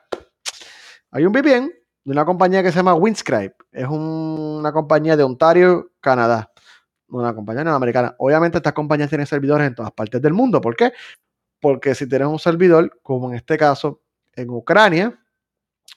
[1.11, 1.71] hay un VPN
[2.03, 3.55] de una compañía que se llama Windscribe.
[3.71, 6.51] Es una compañía de Ontario, Canadá.
[7.07, 8.15] Una compañía norteamericana.
[8.19, 10.61] Obviamente estas compañías tienen servidores en todas partes del mundo.
[10.61, 10.93] ¿Por qué?
[11.59, 14.01] porque si tienes un servidor, como en este caso
[14.35, 15.19] en Ucrania,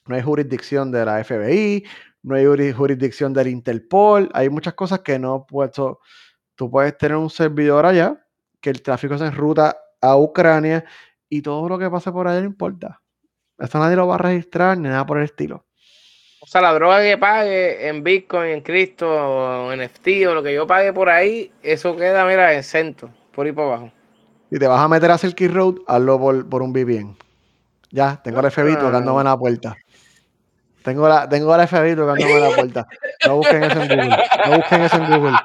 [0.06, 1.84] no hay jurisdicción de la FBI,
[2.22, 6.00] no hay jurisdicción del Interpol, hay muchas cosas que no puesto.
[6.62, 8.24] Tú puedes tener un servidor allá,
[8.60, 10.84] que el tráfico se enruta a Ucrania
[11.28, 13.00] y todo lo que pase por allá no importa.
[13.58, 15.66] Eso nadie lo va a registrar ni nada por el estilo.
[16.40, 20.54] O sea, la droga que pague en Bitcoin, en Cristo, en NFT o lo que
[20.54, 23.90] yo pague por ahí, eso queda, mira, exento, por ahí por abajo.
[24.48, 27.16] Si te vas a meter a Silky Road, hazlo por, un VPN.
[27.90, 29.76] Ya, tengo el FBI tocándome en la puerta.
[30.84, 32.86] Tengo la, tengo el FBI tocándome en la puerta.
[33.26, 34.16] No busquen eso en Google.
[34.46, 35.36] No busquen eso en Google.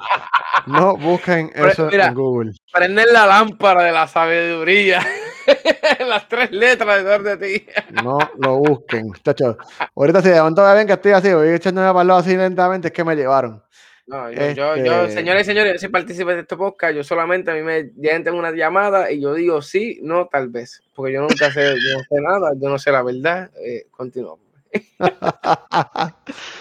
[0.68, 2.52] No busquen eso en Google.
[2.72, 5.00] Prenden la lámpara de la sabiduría.
[6.06, 7.66] Las tres letras detrás de ti.
[8.02, 9.10] No lo busquen.
[9.22, 9.56] Tacho.
[9.96, 12.94] Ahorita si momento bien que estoy así, voy echándome para el lado así lentamente, es
[12.94, 13.62] que me llevaron.
[14.06, 17.54] No, yo, yo, este señores y señores, si participo de este podcast, yo solamente a
[17.54, 20.82] mí me llegan una llamada y yo digo sí, no, tal vez.
[20.94, 23.50] Porque yo nunca sé, yo no sé nada, yo no sé la verdad.
[23.62, 24.40] Eh, continuamos.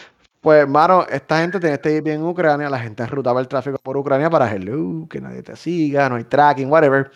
[0.47, 3.97] pues, mano, esta gente tiene este IP en Ucrania, la gente enrutaba el tráfico por
[3.97, 7.11] Ucrania para hello, que nadie te siga, no hay tracking, whatever.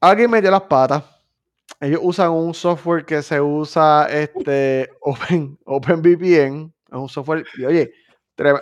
[0.00, 1.04] Alguien metió las patas.
[1.78, 6.74] Ellos usan un software que se usa este Open, OpenVPN.
[6.88, 7.46] Es un software.
[7.56, 7.92] Y oye,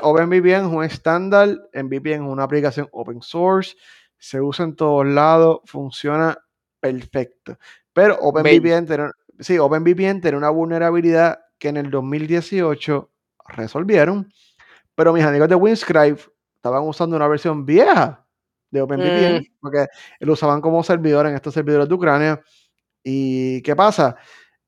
[0.03, 1.59] OpenVPN es un estándar.
[1.73, 3.75] En VPN es una aplicación open source.
[4.19, 5.61] Se usa en todos lados.
[5.65, 6.37] Funciona
[6.79, 7.57] perfecto.
[7.95, 9.11] Pero OpenVPN tiene,
[9.41, 13.09] sí, OpenVPN tiene una vulnerabilidad que en el 2018
[13.49, 14.33] resolvieron.
[14.95, 16.19] Pero mis amigos de Winscribe
[16.57, 18.25] estaban usando una versión vieja
[18.71, 19.59] de OpenVPN, mm.
[19.61, 19.87] porque
[20.21, 22.43] lo usaban como servidor en estos servidores de Ucrania.
[23.03, 24.17] ¿Y qué pasa?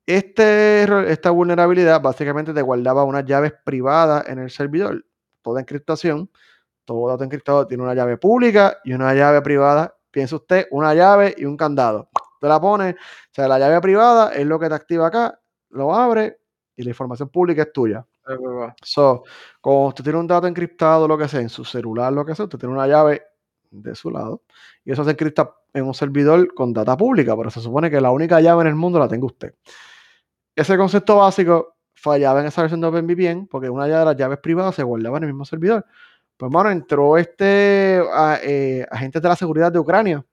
[0.07, 5.05] Este, esta vulnerabilidad básicamente te guardaba unas llaves privadas en el servidor,
[5.41, 6.31] toda encriptación,
[6.85, 9.97] todo dato encriptado tiene una llave pública y una llave privada.
[10.11, 12.11] Piensa usted, una llave y un candado.
[12.41, 15.95] Te la pone, o sea, la llave privada es lo que te activa acá, lo
[15.95, 16.39] abre
[16.77, 18.07] y la información pública es tuya.
[18.83, 19.25] So,
[19.61, 22.45] como usted tiene un dato encriptado, lo que sea, en su celular, lo que sea,
[22.45, 23.23] usted tiene una llave
[23.71, 24.43] de su lado.
[24.85, 28.11] Y eso se encripta en un servidor con data pública, pero se supone que la
[28.11, 29.55] única llave en el mundo la tenga usted.
[30.55, 34.75] Ese concepto básico fallaba en esa versión de OpenVPN porque una de las llaves privadas
[34.75, 35.85] se guardaba en el mismo servidor.
[36.37, 38.01] Pues bueno, entró este
[38.43, 40.25] eh, agente de la seguridad de Ucrania.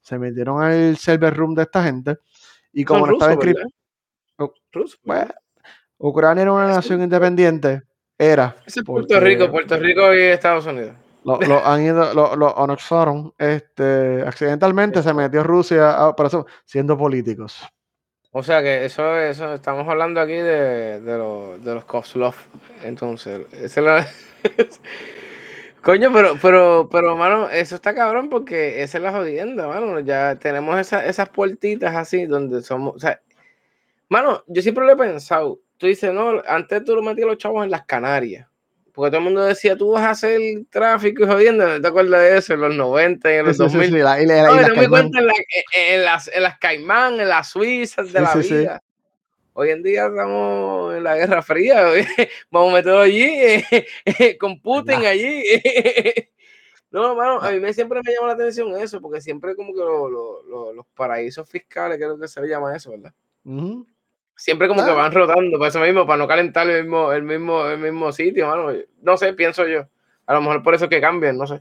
[0.00, 2.18] Se metieron al server room de esta gente.
[2.72, 3.68] Y como no estaba encriptado.
[6.02, 7.82] Ucrania era una nación independiente.
[8.18, 8.56] Era.
[8.66, 10.94] Es Puerto Rico, Puerto Rico y Estados Unidos.
[11.24, 17.62] Lo, han ido, lo, lo anexaron, este, accidentalmente se metió Rusia, a, eso, siendo políticos.
[18.32, 22.34] O sea que eso, eso estamos hablando aquí de, de, de los Kozlov.
[22.82, 24.08] Entonces, esa es la...
[25.82, 30.00] Coño, pero, pero, pero, mano, eso está cabrón porque esa es la jodienda, mano.
[30.00, 32.96] Ya tenemos esas puertitas así donde somos.
[32.96, 33.20] O sea,
[34.08, 35.58] mano, yo siempre lo he pensado.
[35.82, 38.46] Tú dices, no, antes tú lo metías los chavos en las Canarias.
[38.92, 41.80] Porque todo el mundo decía, tú vas a hacer tráfico y jodiendo.
[41.80, 42.54] ¿Te acuerdas de eso?
[42.54, 43.86] En los 90 y en los 2000.
[43.86, 44.16] Sí, la,
[44.46, 48.80] no, me cuenta en, las, en las Caimán, en las Suizas de la vida.
[49.54, 51.82] Hoy en día estamos en la Guerra Fría.
[52.52, 53.64] Vamos a meterlo allí,
[54.38, 55.42] con Putin allí.
[56.92, 59.80] No, mano, a mí me, siempre me llama la atención eso, porque siempre como que
[59.80, 63.14] los paraísos fiscales, creo que se le llama eso, ¿verdad?
[64.42, 67.64] Siempre como que van rotando, por eso mismo, para no calentar el mismo, el mismo,
[67.64, 68.72] el mismo sitio, mano.
[69.00, 69.86] No sé, pienso yo.
[70.26, 71.60] A lo mejor por eso que cambien, no sé.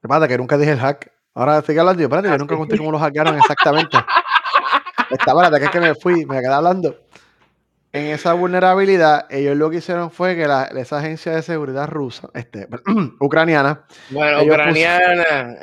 [0.00, 0.28] ¿Qué pasa?
[0.28, 1.10] Que nunca dije el hack.
[1.34, 3.96] Ahora estoy hablando yo, espérate, yo nunca conté cómo lo hackearon exactamente.
[5.10, 6.96] Esta de que es que me fui, me quedé hablando.
[7.90, 12.28] En esa vulnerabilidad, ellos lo que hicieron fue que la, esa agencia de seguridad rusa,
[12.34, 12.68] este,
[13.18, 13.84] ucraniana.
[14.10, 15.56] Bueno, ucraniana.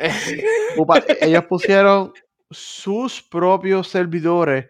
[1.21, 2.11] ellos pusieron
[2.49, 4.65] sus propios servidores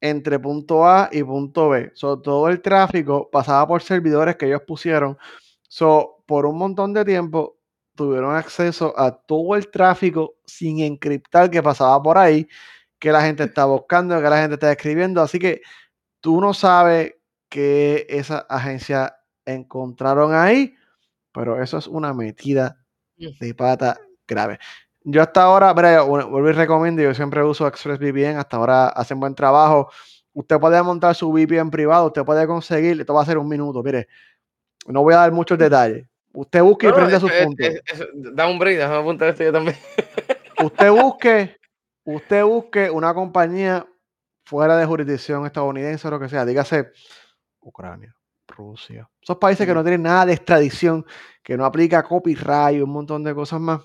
[0.00, 1.92] entre punto A y punto B.
[1.94, 5.18] So, todo el tráfico pasaba por servidores que ellos pusieron.
[5.68, 7.58] So, por un montón de tiempo
[7.94, 12.48] tuvieron acceso a todo el tráfico sin encriptar que pasaba por ahí,
[12.98, 15.20] que la gente está buscando, que la gente está escribiendo.
[15.20, 15.60] Así que
[16.20, 17.14] tú no sabes
[17.48, 20.74] qué esa agencia encontraron ahí,
[21.32, 22.78] pero eso es una metida
[23.18, 23.38] mm.
[23.40, 24.58] de pata grave.
[25.02, 29.34] Yo hasta ahora, mira, vuelvo y recomiendo, yo siempre uso ExpressVPN, hasta ahora hacen buen
[29.34, 29.90] trabajo.
[30.34, 33.82] Usted puede montar su VPN privado, usted puede conseguir, esto va a ser un minuto,
[33.82, 34.08] mire,
[34.86, 36.06] no voy a dar muchos detalles.
[36.32, 37.66] Usted busque y prende sus puntos.
[38.14, 39.76] da un break, déjame apuntar esto yo también.
[40.64, 41.56] usted busque,
[42.04, 43.86] usted busque una compañía
[44.44, 46.92] fuera de jurisdicción estadounidense o lo que sea, dígase
[47.60, 48.14] Ucrania,
[48.46, 49.08] Rusia.
[49.20, 51.04] Esos países que no tienen nada de extradición,
[51.42, 53.80] que no aplica copyright y un montón de cosas más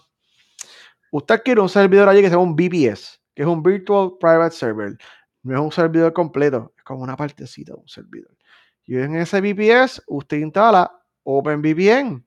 [1.11, 4.97] Usted quiere un servidor allí que sea un VPS, que es un Virtual Private Server.
[5.43, 8.35] No es un servidor completo, es como una partecita de un servidor.
[8.85, 10.91] Y en ese VPS usted instala
[11.23, 12.25] OpenVPN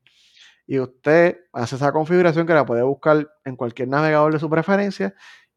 [0.66, 5.14] y usted hace esa configuración que la puede buscar en cualquier navegador de su preferencia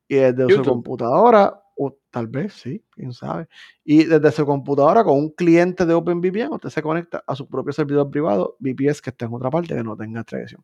[0.08, 3.48] y desde su computadora, o tal vez, sí, quién sabe,
[3.84, 7.74] y desde su computadora con un cliente de OpenVPN, usted se conecta a su propio
[7.74, 10.64] servidor privado, VPS que está en otra parte que no tenga extracción.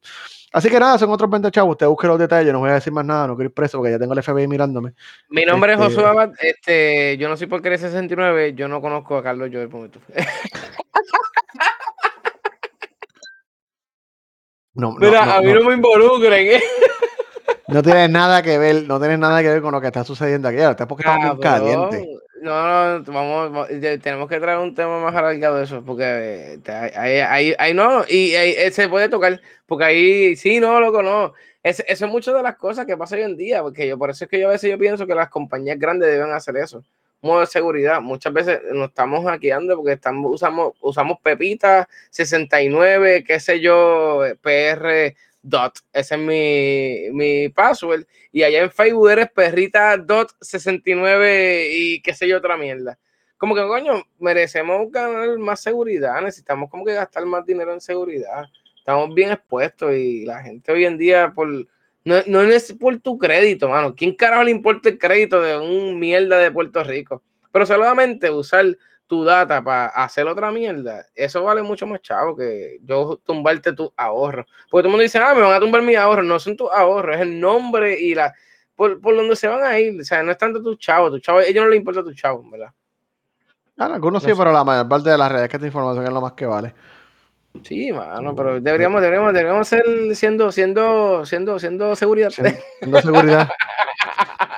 [0.51, 2.93] Así que nada, son otros 20 chavos, usted busque los detalles, no voy a decir
[2.93, 4.93] más nada, no quiero ir preso porque ya tengo el FBI mirándome.
[5.29, 8.81] Mi nombre es Josué este Abad, este, yo no soy por querer 69, yo no
[8.81, 9.69] conozco a Carlos Joel
[14.77, 16.47] No, Mira, a mí no, me involucren.
[16.47, 16.61] ¿eh?
[17.67, 20.47] No tiene nada que ver, no tiene nada que ver con lo que está sucediendo
[20.47, 20.59] aquí.
[20.59, 22.07] Está porque estamos muy calientes.
[22.41, 23.67] No, no, vamos,
[24.01, 26.59] tenemos que traer un tema más alargado de eso, porque
[26.95, 31.33] ahí, ahí, no, y eh, se puede tocar, porque ahí sí, no, loco, no.
[31.63, 34.25] eso es muchas de las cosas que pasa hoy en día, porque yo por eso
[34.25, 36.83] es que yo a veces yo pienso que las compañías grandes deben hacer eso
[37.21, 38.01] modo de seguridad.
[38.01, 45.15] Muchas veces nos estamos hackeando porque estamos, usamos, usamos Pepita 69, qué sé yo, PR
[45.47, 45.79] dot.
[45.93, 48.05] Ese es mi, mi password.
[48.31, 52.97] Y allá en Facebook eres perrita dot 69 y qué sé yo, otra mierda.
[53.37, 56.21] Como que, coño, merecemos ganar más seguridad.
[56.21, 58.45] Necesitamos como que gastar más dinero en seguridad.
[58.77, 61.47] Estamos bien expuestos y la gente hoy en día por
[62.07, 63.93] no, no es por tu crédito, mano.
[63.93, 67.21] ¿Quién carajo le importa el crédito de un mierda de Puerto Rico?
[67.51, 68.77] Pero solamente usar
[69.07, 73.91] tu data para hacer otra mierda, eso vale mucho más chavo que yo tumbarte tu
[73.95, 74.45] ahorro.
[74.69, 76.23] Porque todo el mundo dice, ah, me van a tumbar mi ahorro.
[76.23, 78.33] No son tus ahorros, es el nombre y la.
[78.75, 79.99] Por, por donde se van a ir.
[79.99, 81.09] O sea, no es tanto tu chavo.
[81.09, 82.69] Tu chavo, a ellos no les importa tu chavo, ¿verdad?
[83.75, 86.21] Claro, algunos sí, pero la mayor parte de las redes que esta información es lo
[86.21, 86.73] más que vale.
[87.63, 89.83] Sí, mano, pero deberíamos, deberíamos, deberíamos ser
[90.15, 92.29] siendo, siendo, siendo, siendo seguridad.
[92.29, 93.49] Siendo, seguridad.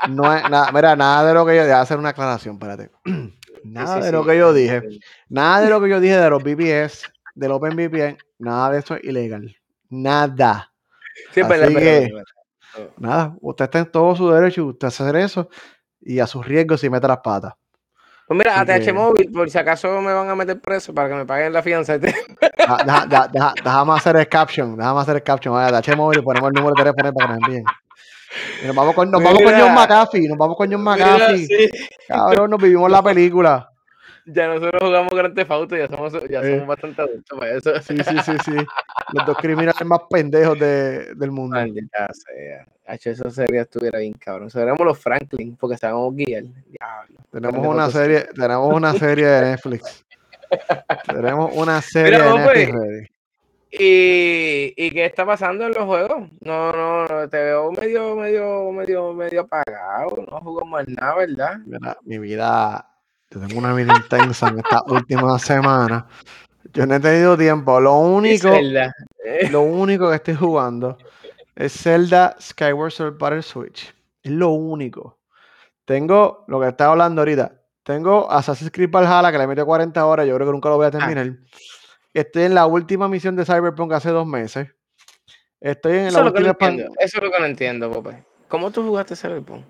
[0.07, 2.89] No es nada, mira, nada de lo que yo dije, hacer una aclaración, espérate.
[3.63, 4.81] Nada de lo que yo dije,
[5.27, 9.03] nada de lo que yo dije de los VPS, del OpenVPN, nada de eso es
[9.03, 9.55] ilegal.
[9.89, 10.71] Nada.
[11.33, 12.09] Sí, Así que,
[12.97, 15.49] nada, usted está en todo su derecho, usted hacer eso
[16.01, 17.53] y a sus riesgos y mete las patas.
[18.27, 21.25] Pues mira, ATH móvil, por si acaso me van a meter preso para que me
[21.25, 21.97] paguen la fianza.
[22.71, 23.07] Ah,
[23.63, 25.57] déjame hacer el caption, déjame hacer el caption.
[25.57, 27.63] ATH móvil y ponemos el número de teléfono para que envíen.
[28.65, 31.69] Nos vamos con, nos vamos con John McAfee, nos vamos con John McAfee.
[32.07, 33.69] Cabrón, nos vivimos la película.
[34.25, 37.81] Ya nosotros jugamos Grand Theft Auto, ya somos, ya somos bastante adultos para eso.
[37.81, 38.51] Sí, sí, sí, sí.
[39.13, 41.57] Los dos criminales más pendejos de, del mundo.
[41.65, 42.65] Ya sea.
[42.85, 44.49] H, eso sería estuviera bien cabrón.
[44.49, 46.43] Seríamos los Franklin, porque sabemos guiar.
[46.43, 47.19] Diablo.
[47.31, 50.05] Tenemos una serie, tenemos una serie de Netflix.
[51.05, 53.18] tenemos una serie de Netflix ready.
[53.71, 56.27] ¿Y, ¿Y qué está pasando en los juegos?
[56.41, 60.25] No, no, te veo medio, medio, medio, medio apagado.
[60.29, 61.57] No juego más nada, ¿verdad?
[61.65, 62.89] Mira, mi vida,
[63.29, 66.07] yo tengo una vida intensa en esta última semana.
[66.73, 67.79] Yo no he tenido tiempo.
[67.79, 68.49] Lo único,
[69.51, 70.97] lo único que estoy jugando
[71.55, 73.93] es Zelda Skyward Sword para el Switch.
[74.23, 75.19] Es lo único.
[75.85, 77.53] Tengo lo que estaba hablando ahorita.
[77.83, 80.27] Tengo Assassin's Creed Valhalla que le metió 40 horas.
[80.27, 81.25] Yo creo que nunca lo voy a ah.
[82.13, 84.67] Estoy en la última misión de Cyberpunk hace dos meses.
[85.59, 86.69] Estoy en Eso la última.
[86.99, 88.23] Eso es lo que no entiendo, Pope.
[88.47, 89.63] ¿Cómo tú jugaste Cyberpunk?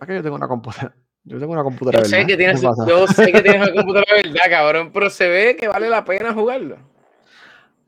[0.00, 0.94] Aquí yo tengo una computadora.
[1.26, 2.02] Yo tengo una computadora.
[2.02, 5.26] Yo sé, que tienes, yo sé que tienes una computadora de verdad, cabrón, pero se
[5.26, 6.76] ve que vale la pena jugarlo.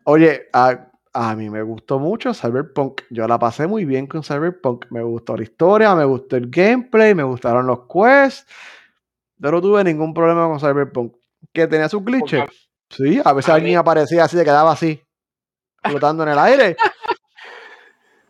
[0.05, 3.03] Oye, a, a mí me gustó mucho Cyberpunk.
[3.11, 4.86] Yo la pasé muy bien con Cyberpunk.
[4.88, 8.47] Me gustó la historia, me gustó el gameplay, me gustaron los quests.
[9.36, 11.14] Yo no tuve ningún problema con Cyberpunk.
[11.53, 12.65] Que tenía sus glitches.
[12.91, 15.03] Sí, a veces alguien aparecía así, se quedaba así,
[15.82, 16.76] flotando en el aire.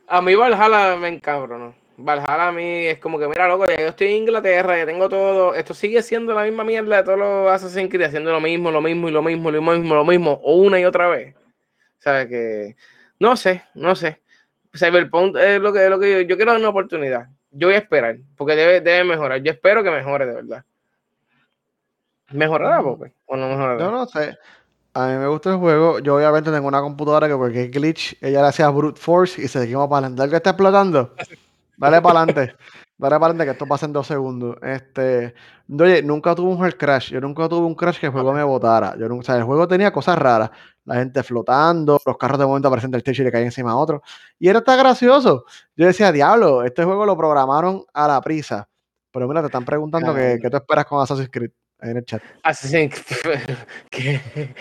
[0.09, 1.75] A mí Valhalla me encabronó.
[1.97, 5.09] Valhalla a mí es como que, mira, loco, ya yo estoy en Inglaterra, ya tengo
[5.09, 5.55] todo.
[5.55, 8.81] Esto sigue siendo la misma mierda de todos los Assassin's Creed, haciendo lo mismo, lo
[8.81, 11.35] mismo y lo mismo, lo mismo, lo mismo, o una y otra vez.
[11.99, 12.29] ¿Sabes?
[12.29, 12.77] Que
[13.19, 14.23] no sé, no sé.
[14.75, 17.29] Cyberpunk es lo que, es lo que yo, yo, quiero dar una oportunidad.
[17.51, 19.43] Yo voy a esperar, porque debe, debe mejorar.
[19.43, 20.65] Yo espero que mejore de verdad.
[22.33, 23.12] ¿Mejorará, Pope?
[23.27, 23.79] ¿O no mejorará?
[23.79, 24.37] Yo no sé.
[24.95, 25.99] A mí me gusta el juego.
[25.99, 29.47] Yo obviamente tengo una computadora que porque es glitch, ella le hacía brute force y
[29.47, 30.24] se seguimos para adelante.
[30.24, 31.14] ¿El que está explotando?
[31.77, 32.57] Dale para adelante.
[32.97, 34.57] Dale para adelante que esto pasa en dos segundos.
[34.62, 35.35] Este,
[35.68, 37.11] oye, nunca tuve un hard crash.
[37.11, 38.97] Yo nunca tuve un crash que el juego me botara.
[38.99, 40.51] Yo nunca, o sea, el juego tenía cosas raras.
[40.87, 43.77] La gente flotando, los carros de momento aparecen del techo y le caen encima a
[43.77, 44.03] otro.
[44.39, 45.45] Y era tan gracioso.
[45.77, 48.66] Yo decía, diablo, este juego lo programaron a la prisa.
[49.11, 51.51] Pero mira, te están preguntando qué tú esperas con Assassin's Creed
[51.81, 52.22] en el chat.
[52.43, 53.03] Assassin's
[53.91, 54.49] Creed.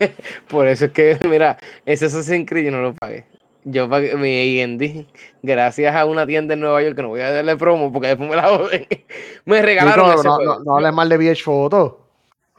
[0.48, 3.26] Por eso es que, mira, ese Assassin's Creed yo no lo pagué.
[3.64, 5.06] Yo pagué mi AD,
[5.42, 8.30] gracias a una tienda en Nueva York que no voy a darle promo porque después
[8.30, 8.86] me la joden.
[9.44, 10.58] Me regalaron ese no, juego.
[10.58, 12.08] no, no hables mal de VH Photo.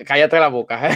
[0.05, 0.89] Cállate la boca.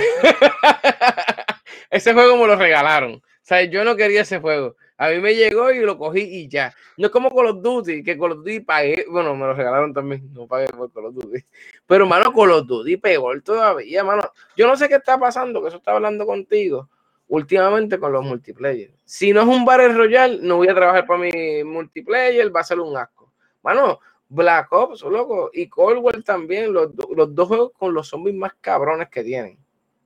[1.89, 3.22] ese juego me lo regalaron.
[3.52, 4.78] Sea, yo no quería ese juego.
[4.95, 6.74] A mí me llegó y lo cogí y ya.
[6.95, 9.06] No es como Call of Duty, que Call of Duty pagué.
[9.10, 10.32] Bueno, me lo regalaron también.
[10.32, 11.43] No pagué por Call of Duty.
[11.86, 14.24] Pero, mano, Call of Duty peor todavía, mano.
[14.56, 16.89] Yo no sé qué está pasando, que eso estaba hablando contigo
[17.28, 18.93] últimamente con los multiplayer.
[19.04, 22.64] Si no es un Battle Royale, no voy a trabajar para mi multiplayer, va a
[22.64, 23.34] ser un asco.
[23.64, 23.99] Mano,
[24.30, 28.54] Black Ops, loco, y Cold War también, los, los dos juegos con los zombies más
[28.62, 29.58] cabrones que tienen.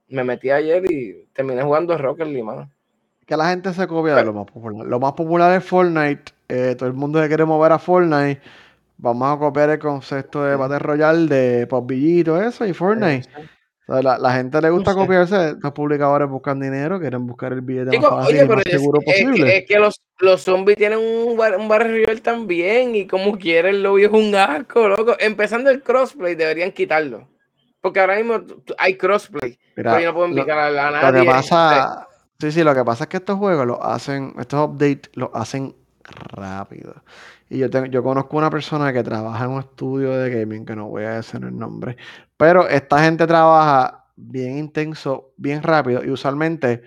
[0.08, 2.72] Me metí ayer y terminé jugando Rocket League, mano.
[3.26, 4.86] Que la gente se copia de lo más popular.
[4.86, 6.24] Lo más popular es Fortnite.
[6.48, 8.40] Eh, todo el mundo se quiere mover a Fortnite.
[8.98, 13.28] Vamos a copiar el concepto de Battle Royale, de PUBG y todo eso, y Fortnite.
[13.88, 15.04] O sea, la, la, gente le gusta No sé.
[15.06, 15.56] copiarse.
[15.62, 19.00] Los publicadores buscan dinero, quieren buscar el billete Chico, más fácil oye, y más seguro
[19.06, 19.58] es posible.
[19.58, 23.98] es que los, los zombies tienen un, bar, un Royale también y como quieren lo
[23.98, 25.16] es un asco, loco.
[25.20, 27.28] Empezando el crossplay, deberían quitarlo.
[27.82, 28.42] Porque ahora mismo
[28.80, 29.60] hay crossplay.
[29.76, 31.22] Mira, pero yo no puedo lo, invitar a, a lo nadie.
[31.22, 32.08] que pasa,
[32.40, 35.76] sí, sí, lo que pasa es que estos juegos los hacen, estos updates los hacen
[36.04, 36.96] rápido.
[37.50, 40.76] Y yo, tengo, yo conozco una persona que trabaja en un estudio de gaming, que
[40.76, 41.98] no voy a decir el nombre,
[42.38, 46.84] pero esta gente trabaja bien intenso, bien rápido, y usualmente,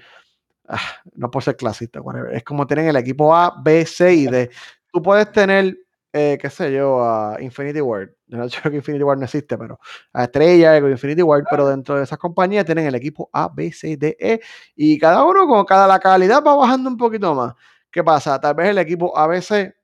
[0.69, 0.81] ah,
[1.15, 2.01] no por ser clasista,
[2.33, 4.51] es como tienen el equipo A, B, C y D.
[4.93, 5.79] Tú puedes tener,
[6.13, 8.11] eh, qué sé yo, a Infinity Ward.
[8.27, 9.79] Yo no sé que Infinity Ward no existe, pero
[10.13, 13.97] a Estrella, Infinity Ward, pero dentro de esas compañías tienen el equipo A, B, C,
[13.97, 14.41] D, E,
[14.77, 17.55] y cada uno con cada la calidad va bajando un poquito más.
[17.91, 18.41] ¿Qué pasa?
[18.41, 19.75] Tal vez el equipo ABC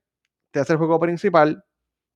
[0.50, 1.64] te hace el juego principal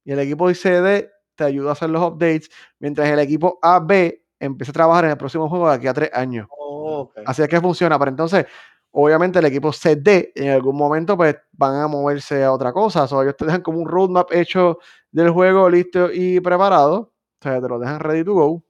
[0.05, 4.71] y el equipo CD te ayuda a hacer los updates, mientras el equipo AB empieza
[4.71, 6.47] a trabajar en el próximo juego de aquí a tres años.
[6.51, 7.25] Oh, okay.
[7.27, 7.99] Así es que funciona.
[7.99, 8.47] Pero entonces,
[8.93, 13.05] obviamente, el equipo CD en algún momento pues van a moverse a otra cosa.
[13.05, 14.79] O sea, ellos te dejan como un roadmap hecho
[15.11, 17.13] del juego listo y preparado.
[17.41, 18.65] O sea, te lo dejan ready to go.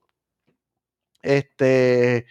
[1.22, 2.26] Este.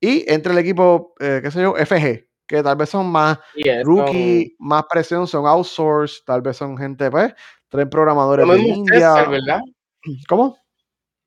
[0.00, 3.82] Y entre el equipo, eh, qué sé yo, FG, que tal vez son más yeah,
[3.82, 4.68] rookie, son...
[4.68, 7.34] más presión, son outsourced, tal vez son gente, pues,
[7.68, 9.26] traen programadores de India.
[10.28, 10.56] ¿Cómo?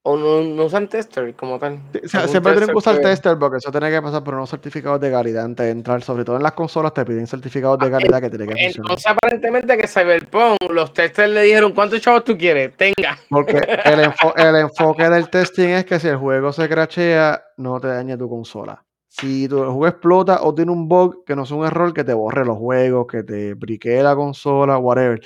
[0.02, 1.80] O no, no, usan tester como tal.
[1.92, 3.04] Sí, siempre tienen que usar que...
[3.04, 6.02] tester porque eso tiene que pasar por unos certificados de calidad antes de entrar.
[6.02, 8.92] Sobre todo en las consolas te piden certificados de calidad que tienen que Entonces, funcionar.
[8.92, 12.78] Entonces, aparentemente que Cyberpunk, los testers le dijeron, ¿cuántos chavos tú quieres?
[12.78, 13.18] Tenga.
[13.30, 17.80] Porque el, enfo el enfoque del testing es que si el juego se crachea, no
[17.82, 18.82] te dañe tu consola.
[19.10, 22.14] Si tu juego explota o tiene un bug que no es un error que te
[22.14, 25.20] borre los juegos, que te briquee la consola, whatever,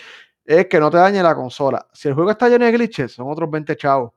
[0.45, 1.85] es que no te dañe la consola.
[1.93, 4.13] Si el juego está lleno de glitches, son otros 20 chavos.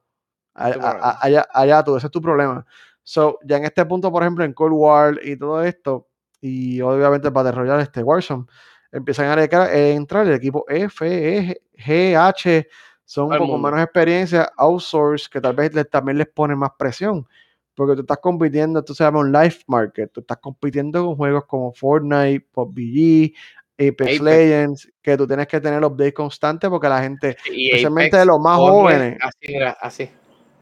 [0.57, 2.65] Allá, allá, allá tú, ese es tu problema.
[3.03, 6.09] So, ya en este punto, por ejemplo, en Cold War y todo esto,
[6.41, 8.47] y obviamente para desarrollar este Warzone,
[8.91, 12.69] empiezan a entrar el equipo F, E, G, H,
[13.05, 17.27] son un poco menos experiencia, outsource, que tal vez les, también les pone más presión,
[17.75, 21.45] porque tú estás compitiendo, esto se llama un life market, tú estás compitiendo con juegos
[21.45, 23.33] como Fortnite, PUBG,
[23.75, 28.17] Apex, Apex, Legends, que tú tienes que tener update constante porque la gente, y especialmente
[28.17, 30.11] Apex, de los más jóvenes, así, era, así.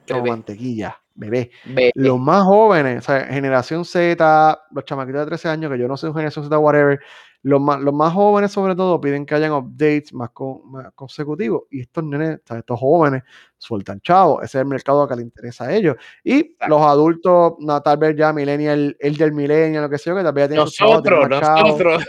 [0.08, 1.50] Como mantequilla, bebé.
[1.64, 1.92] bebé.
[1.94, 5.96] Los más jóvenes, o sea, generación Z, los chamaquitos de 13 años, que yo no
[5.96, 7.00] sé generación Z, whatever,
[7.44, 11.64] los más, los más jóvenes sobre todo piden que hayan updates más, con, más consecutivos.
[11.70, 13.22] Y estos nenes, o sea, estos jóvenes
[13.58, 15.96] sueltan chavos, ese es el mercado que le interesa a ellos.
[16.24, 16.68] Y Exacto.
[16.68, 20.32] los adultos, no, tal vez ya millennial, el del millennial, lo que sea, que tal
[20.32, 22.04] vez ya tienen nosotros, chavos, nosotros.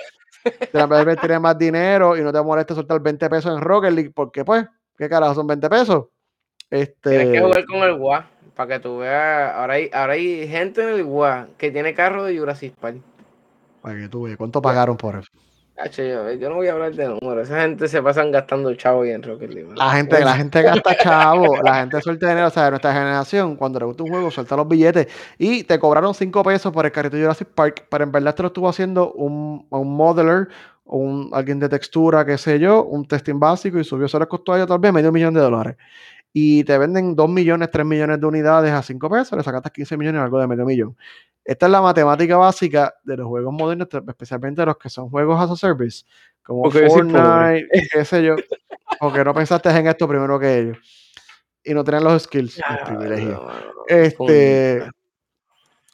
[1.19, 4.65] Tiene más dinero y no te molesta soltar 20 pesos en Rocket League, porque pues,
[4.97, 6.05] ¿qué carajo son 20 pesos?
[6.69, 7.09] Este...
[7.09, 9.55] Tienes que jugar con el WA para que tú veas.
[9.55, 12.97] Ahora hay, ahora hay gente en el WA que tiene carro de Jurassic Park.
[13.81, 14.37] Para que tú veas.
[14.37, 15.29] ¿Cuánto pagaron por eso?
[15.91, 17.49] Yo, yo, no voy a hablar de números.
[17.49, 19.69] Esa gente se pasan gastando chavo y en Rocket League.
[19.75, 21.61] La gente, la gente gasta chavo.
[21.61, 22.47] la gente suelta dinero.
[22.47, 25.07] O sea, de nuestra generación, cuando le gusta un juego, suelta los billetes.
[25.37, 27.87] Y te cobraron 5 pesos por el carrito de Jurassic Park.
[27.89, 30.47] Pero en verdad te lo estuvo haciendo un, un modeler
[30.85, 34.53] un, alguien de textura, qué sé yo, un testing básico y subió, eso les costó
[34.53, 35.75] a ellos tal vez medio millón de dólares.
[36.37, 39.95] Y te venden 2 millones, 3 millones de unidades a 5 pesos, le sacaste 15
[39.95, 40.97] millones, algo de medio millón.
[41.45, 45.51] Esta es la matemática básica de los juegos modernos, especialmente los que son juegos as
[45.51, 46.03] a service,
[46.43, 48.35] como porque Fortnite, qué sé yo,
[48.99, 50.77] porque no pensaste en esto primero que ellos.
[51.63, 53.39] Y no tenían los skills, los privilegios.
[53.39, 54.89] No, no, no, este.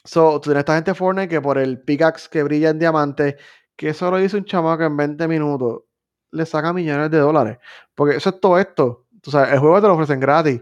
[0.02, 3.36] So, tú tienes esta gente Fortnite que por el pickaxe que brilla en diamante,
[3.76, 5.82] que eso lo hizo un chamaco en 20 minutos,
[6.32, 7.58] le saca millones de dólares.
[7.94, 9.01] Porque eso es todo esto.
[9.22, 10.60] Tú sabes, el juego te lo ofrecen gratis,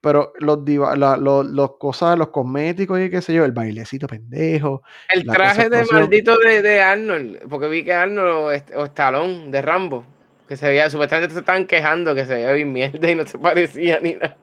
[0.00, 4.06] pero los, diva- la- los, los cosas, los cosméticos y qué sé yo, el bailecito
[4.06, 4.82] pendejo.
[5.08, 10.04] El traje de maldito de, de Arnold, porque vi que Arnold o, Stallone de Rambo,
[10.46, 13.38] que se veía, supuestamente se estaban quejando que se veía bien mierda y no se
[13.38, 14.36] parecía ni nada.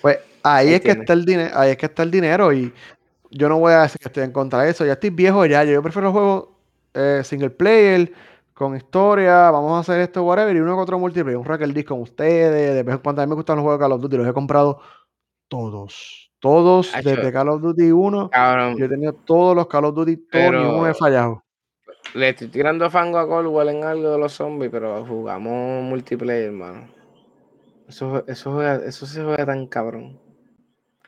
[0.00, 2.72] Pues ahí es que está el dinero, ahí es que está el dinero y
[3.32, 5.64] yo no voy a decir que estoy en contra de eso, ya estoy viejo ya,
[5.64, 6.48] yo prefiero los juegos
[6.94, 8.12] eh, single player,
[8.56, 11.88] con historia, vamos a hacer esto, whatever, y uno que otro multiplayer, un Racket Disc
[11.88, 14.00] con ustedes, de vez en cuando a mí me gustan los juegos de Call of
[14.00, 14.80] Duty, los he comprado
[15.46, 19.94] todos, todos, desde Call of Duty 1, Cabrón, yo he tenido todos los Call of
[19.94, 21.42] Duty, todos, ni uno he Pero- fallado.
[22.14, 26.88] le estoy tirando fango a Coldwell en algo de los zombies, pero jugamos multiplayer, hermano.
[27.86, 30.18] Eso, eso, juega- eso se juega tan cabrón.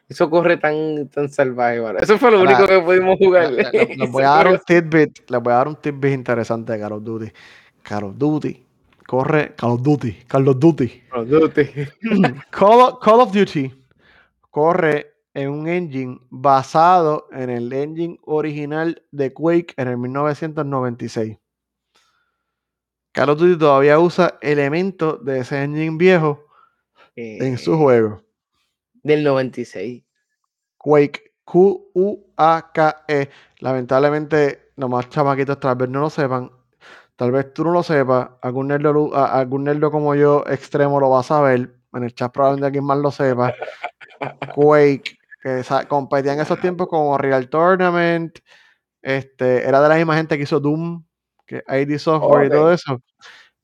[0.08, 1.98] Eso corre tan, tan salvaje, mano.
[1.98, 3.50] Eso fue lo Ahora, único que pudimos jugar.
[3.52, 6.72] Le- le- les voy a dar un tidbit, les voy a dar un tidbit interesante
[6.72, 7.30] de Call of Duty.
[7.82, 8.66] Call of Duty,
[9.06, 11.02] corre, Call of Duty, Call of Duty.
[11.10, 11.64] Call of Duty.
[12.50, 13.74] Call of, Call of Duty
[14.50, 21.36] corre en un engine basado en el engine original de Quake en el 1996.
[23.12, 26.44] Call of Duty todavía usa elementos de ese engine viejo
[27.14, 28.22] en su Eh, juego.
[29.08, 30.04] Del 96.
[30.76, 33.30] Quake, Q-U-A-K-E.
[33.60, 36.50] Lamentablemente, los más chamaquitos tal vez no lo sepan.
[37.16, 38.28] Tal vez tú no lo sepas.
[38.42, 41.74] Algún nerdo, algún nerdo como yo, extremo, lo va a saber.
[41.94, 43.54] En el chat probablemente alguien más lo sepa.
[44.54, 48.38] Quake, que competía en esos tiempos como Real Tournament.
[49.00, 51.02] Este, era de la misma gente que hizo Doom,
[51.46, 53.00] que ID Software y todo eso.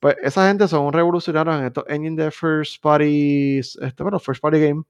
[0.00, 4.58] Pues esa gente son revolucionarios en estos engines de first party, este, bueno, first party
[4.58, 4.84] game.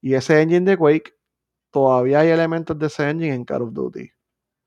[0.00, 1.14] Y ese engine de Quake,
[1.70, 4.10] todavía hay elementos de ese engine en Call of Duty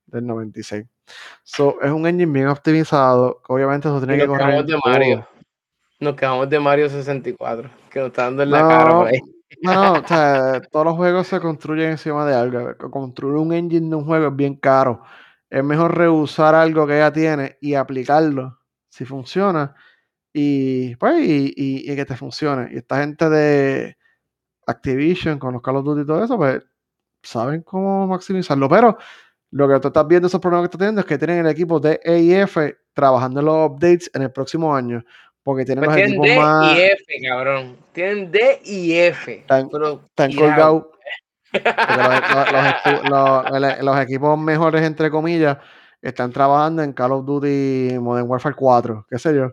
[0.08, 0.86] del 96.
[1.44, 4.68] So, es un engine bien optimizado, que obviamente eso tiene que nos correr quedamos en
[4.68, 4.80] de.
[4.86, 5.28] Mario.
[6.00, 7.70] Nos quedamos de Mario 64.
[7.90, 9.20] Que nos está dando en la cara por ahí.
[9.62, 12.76] No, no, o sea, todos los juegos se construyen encima de algo.
[12.90, 15.04] Construir un engine de un juego es bien caro.
[15.50, 18.60] Es mejor reusar algo que ya tiene y aplicarlo
[18.90, 19.76] si funciona
[20.34, 22.70] y pues y, y- y que te funcione.
[22.74, 23.98] Y esta gente de
[24.68, 26.62] Activision con los Call of Duty y todo eso, pues
[27.24, 28.70] saben cómo maximizarlo.
[28.70, 28.98] Pero
[29.52, 31.80] lo que tú estás viendo, esos problemas que estás teniendo, es que tienen el equipo
[31.80, 32.58] de EIF
[32.94, 35.04] trabajando en los updates en el próximo año.
[35.44, 36.78] Porque tienen Pues los tienen equipos D más.
[36.78, 37.78] y F, cabrón.
[37.94, 39.40] Tienen D y F.
[39.40, 39.70] Están
[40.36, 40.86] colgados.
[41.52, 45.58] Porque los, equipos mejores, entre comillas,
[46.02, 49.52] están trabajando en Call of Duty Modern Warfare 4, qué sé yo.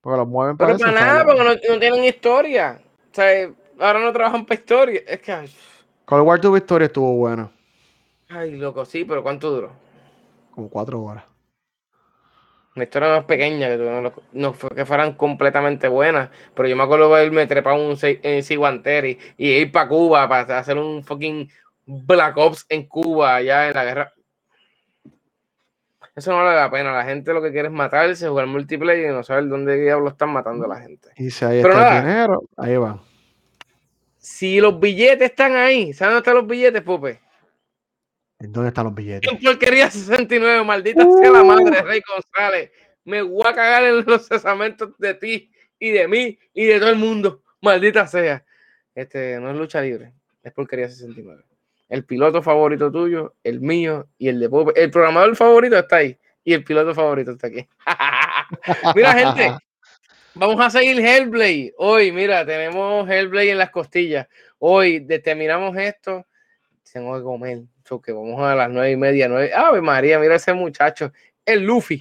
[0.00, 0.94] Porque los mueven para Pero eso.
[0.94, 2.80] para nada, porque no, no tienen historia.
[3.10, 3.50] O sea,
[3.80, 5.02] ahora no trabajan para historia.
[5.06, 5.50] Es que, ay,
[6.04, 7.50] Call of War tu Victoria estuvo bueno,
[8.28, 9.72] ay, loco, sí, pero ¿cuánto duró?
[10.50, 11.24] como cuatro horas.
[12.76, 16.82] Una historia más pequeña, que no, no fue que fueran completamente buenas, pero yo me
[16.84, 21.50] acuerdo de verme trepar un en Ciguanteri y ir para Cuba para hacer un fucking
[21.86, 24.12] Black Ops en Cuba, allá en la guerra.
[26.14, 26.92] Eso no vale la pena.
[26.92, 30.30] La gente lo que quiere es matarse, jugar multiplayer y no saber dónde diablos están
[30.30, 31.08] matando a la gente.
[31.16, 31.98] Y si ahí Pero está nada.
[31.98, 33.00] el dinero, ahí van.
[34.20, 37.20] Si los billetes están ahí, ¿saben dónde están los billetes, Pupe?
[38.38, 39.32] ¿En dónde están los billetes?
[39.32, 42.70] En porquería 69, maldita sea la madre, Rey González.
[43.04, 46.90] Me voy a cagar en los cesamentos de ti y de mí y de todo
[46.90, 47.42] el mundo.
[47.62, 48.44] Maldita sea.
[48.94, 50.12] Este no es lucha libre,
[50.42, 51.42] es porquería 69.
[51.88, 54.78] El piloto favorito tuyo, el mío y el de Pupe.
[54.78, 57.66] El programador favorito está ahí y el piloto favorito está aquí.
[58.94, 59.56] Mira, gente,
[60.34, 61.74] vamos a seguir Hellblade.
[61.78, 64.26] Hoy, mira, tenemos Hellblade en las costillas.
[64.58, 66.26] Hoy terminamos esto.
[66.92, 67.62] Tengo que comer.
[67.84, 69.52] So que vamos a las nueve y media, nueve.
[69.52, 71.12] Ave María, mira ese muchacho,
[71.44, 72.00] el Luffy.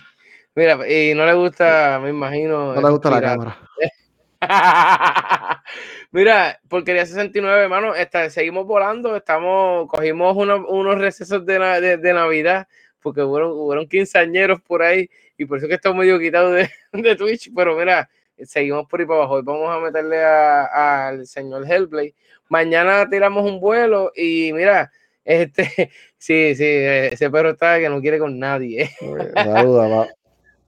[0.53, 2.75] Mira, y no le gusta, me imagino.
[2.75, 3.57] No le gusta la cámara.
[6.11, 12.13] Mira, porquería 69, hermano, está, seguimos volando, estamos, cogimos unos, unos recesos de, de, de
[12.13, 12.67] Navidad,
[13.01, 17.15] porque hubo, hubieron quinceañeros por ahí, y por eso que estamos medio quitados de, de
[17.15, 18.09] Twitch, pero mira,
[18.45, 22.13] seguimos por ahí para abajo, y vamos a meterle a- al señor Hellblade.
[22.49, 24.91] Mañana tiramos un vuelo, y mira,
[25.23, 25.63] este,
[26.17, 28.89] sí, sí, ese perro está que no quiere con nadie.
[29.35, 30.07] Saluda, va.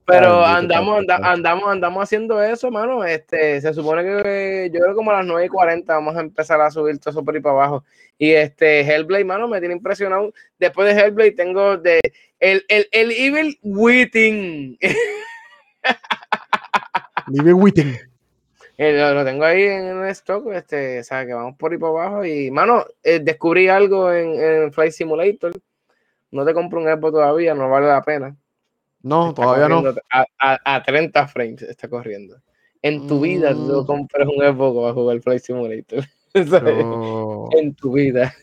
[0.04, 3.04] Pero Ay, andamos, anda- andamos, andamos haciendo eso, mano.
[3.04, 6.60] Este, se supone que yo creo como a las 9 y 40 vamos a empezar
[6.60, 7.84] a subir todo eso por ahí para abajo.
[8.18, 10.32] Y este Hellblade, mano, me tiene impresionado.
[10.58, 12.00] Después de Hellblade tengo de
[12.40, 14.76] el, el, el Evil Witting.
[17.32, 17.96] Living Witting.
[18.78, 21.78] Eh, lo, lo tengo ahí en el stock, este, o sea, que vamos por ahí
[21.78, 22.24] para abajo.
[22.24, 25.52] Y, mano, eh, descubrí algo en, en Flight Simulator.
[26.30, 28.34] No te compro un Xbox todavía, no vale la pena.
[29.02, 29.82] No, Está todavía no.
[30.10, 32.36] A, a, a 30 frames está corriendo.
[32.80, 33.86] En tu vida tú Mm.
[33.86, 36.04] compras un Xbox para jugar Flight Simulator.
[36.34, 38.34] en tu vida.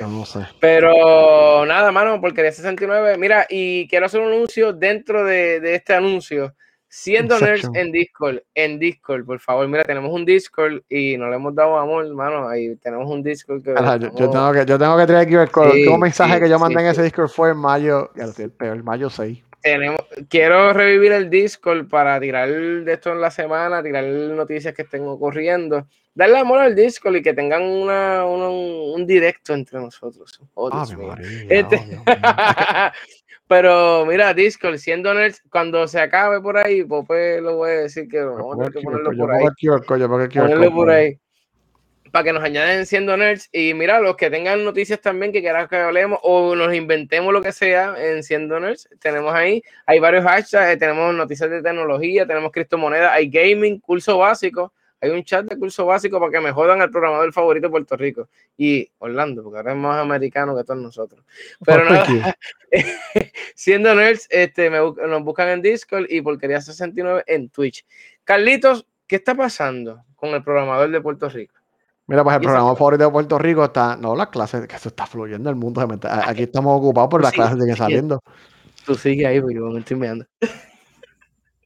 [0.00, 0.40] no sé.
[0.60, 3.16] Pero nada, mano, porque 69.
[3.18, 6.54] Mira, y quiero hacer un anuncio dentro de, de este anuncio.
[6.96, 11.34] Siendo nerds en Discord, en Discord, por favor, mira, tenemos un Discord y no le
[11.34, 12.48] hemos dado amor, hermano.
[12.48, 13.74] Ahí tenemos un Discord que.
[14.16, 16.86] yo, tengo que yo tengo que traer aquí el un mensaje que yo mandé en
[16.86, 19.42] ese Discord fue en mayo, el peor, mayo 6.
[19.60, 24.82] Tenemos, quiero revivir el Discord para tirar de esto en la semana, tirar noticias que
[24.82, 25.88] estén ocurriendo.
[26.14, 30.40] Darle amor al Discord y que tengan una, un directo entre nosotros.
[30.54, 31.16] Oh, Dios mío.
[31.48, 31.80] Este
[33.54, 38.08] Pero mira, Discord, siendo nerds, cuando se acabe por ahí, pues lo voy a decir
[38.08, 39.44] que vamos a tener que ponerlo por ahí.
[40.34, 41.20] Ponerlo por ahí.
[42.10, 43.48] Para que nos añaden siendo nerds.
[43.52, 47.42] Y mira, los que tengan noticias también que quieran que hablemos o nos inventemos lo
[47.42, 49.62] que sea en siendo nerds, tenemos ahí.
[49.86, 54.72] Hay varios hashtags, eh, tenemos noticias de tecnología, tenemos criptomonedas, hay gaming, curso básico
[55.04, 57.96] hay un chat de curso básico para que me jodan al programador favorito de Puerto
[57.96, 61.22] Rico y Orlando, porque ahora es más americano que todos nosotros.
[61.64, 62.34] Pero nada,
[63.54, 67.84] siendo nerds, este, nos buscan en Discord y Porquería 69 en Twitch.
[68.24, 71.54] Carlitos, ¿qué está pasando con el programador de Puerto Rico?
[72.06, 75.06] Mira, pues el programador favorito de Puerto Rico está, no, las clases, que eso está
[75.06, 75.86] fluyendo el mundo.
[76.26, 78.22] Aquí estamos ocupados por las clases que saliendo.
[78.86, 80.26] Tú sigues ahí, porque yo me estoy mirando.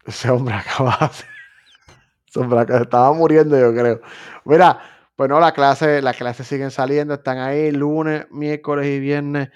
[0.05, 1.38] Ese hombre acaba de hacer
[2.35, 4.01] estaba muriendo, yo creo.
[4.45, 4.81] Mira,
[5.17, 9.49] pues no, las clases, las clases siguen saliendo, están ahí lunes, miércoles y viernes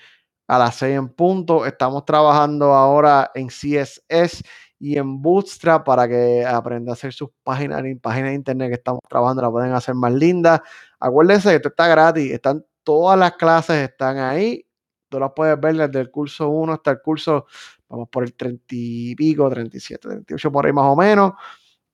[0.49, 1.67] a las 6 en punto.
[1.67, 4.43] Estamos trabajando ahora en CSS
[4.79, 9.01] y en Bootstrap para que aprenda a hacer sus páginas, páginas de internet que estamos
[9.09, 10.61] trabajando, la pueden hacer más lindas.
[10.99, 14.67] Acuérdense que esto está gratis, están todas las clases, están ahí.
[15.09, 17.47] Tú las puedes ver desde el curso 1 hasta el curso,
[17.89, 21.35] vamos por el 30 y pico, 37, 38 por ahí más o menos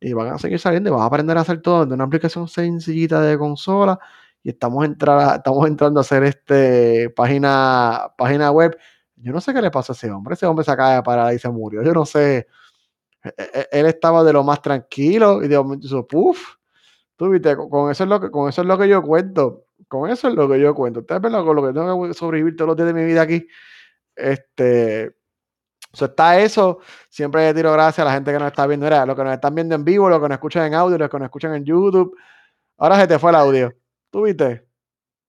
[0.01, 2.49] y van a seguir saliendo y vas a aprender a hacer todo desde una aplicación
[2.49, 3.99] sencillita de consola
[4.43, 8.79] y estamos, estamos entrando a hacer este página, página web.
[9.17, 10.35] Yo no sé qué le pasó a ese hombre.
[10.35, 11.83] Ese hombre se acaba de parar y se murió.
[11.83, 12.47] Yo no sé.
[13.25, 16.57] E, e, e, él estaba de lo más tranquilo y de momento puff.
[17.17, 19.65] Tú viste, con eso, es lo que, con eso es lo que yo cuento.
[19.89, 21.01] Con eso es lo que yo cuento.
[21.01, 23.47] Ustedes ven con lo que tengo que sobrevivir todos los días de mi vida aquí.
[24.15, 25.18] Este,
[25.99, 26.79] So, está eso.
[27.09, 28.87] Siempre le tiro gracias a la gente que nos está viendo.
[28.87, 31.11] Mira, los que nos están viendo en vivo, los que nos escuchan en audio, los
[31.11, 32.17] que nos escuchan en YouTube.
[32.79, 33.75] Ahora se te fue el audio.
[34.11, 34.65] ¿Tú viste?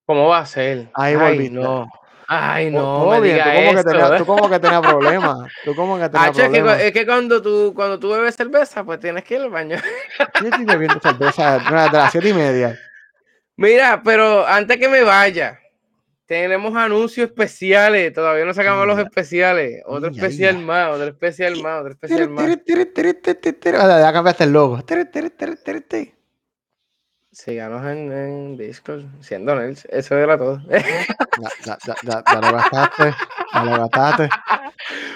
[0.06, 0.90] ¿Cómo va a ser?
[0.94, 1.90] Ahí Ay, no.
[2.28, 3.16] Ay, no.
[3.16, 3.40] ¿Tú, bien?
[3.40, 5.52] ¿Tú, como que tenía, tú como que tenías problemas.
[5.66, 6.82] Tú como que tenías problemas.
[6.82, 9.78] Es que, cuando tú, cuando tú bebes cerveza, pues tienes que ir al baño.
[10.40, 11.58] ¿Qué estoy bebiendo cerveza?
[11.58, 12.78] De las siete y media.
[13.58, 15.59] Mira, pero antes que me vaya,
[16.30, 18.14] tenemos anuncios especiales.
[18.14, 19.82] Todavía no sacamos los especiales.
[19.88, 22.46] Otro especial más, otro especial más, otro especial más.
[24.00, 24.78] Ya cambiaste el logo.
[27.32, 29.86] Síganos en, en Discord, siendo nerds.
[29.86, 30.62] Eso era todo.
[30.70, 33.16] Ya, ya, ya, ya, lo gastaste.
[33.54, 34.30] Ya lo gastaste.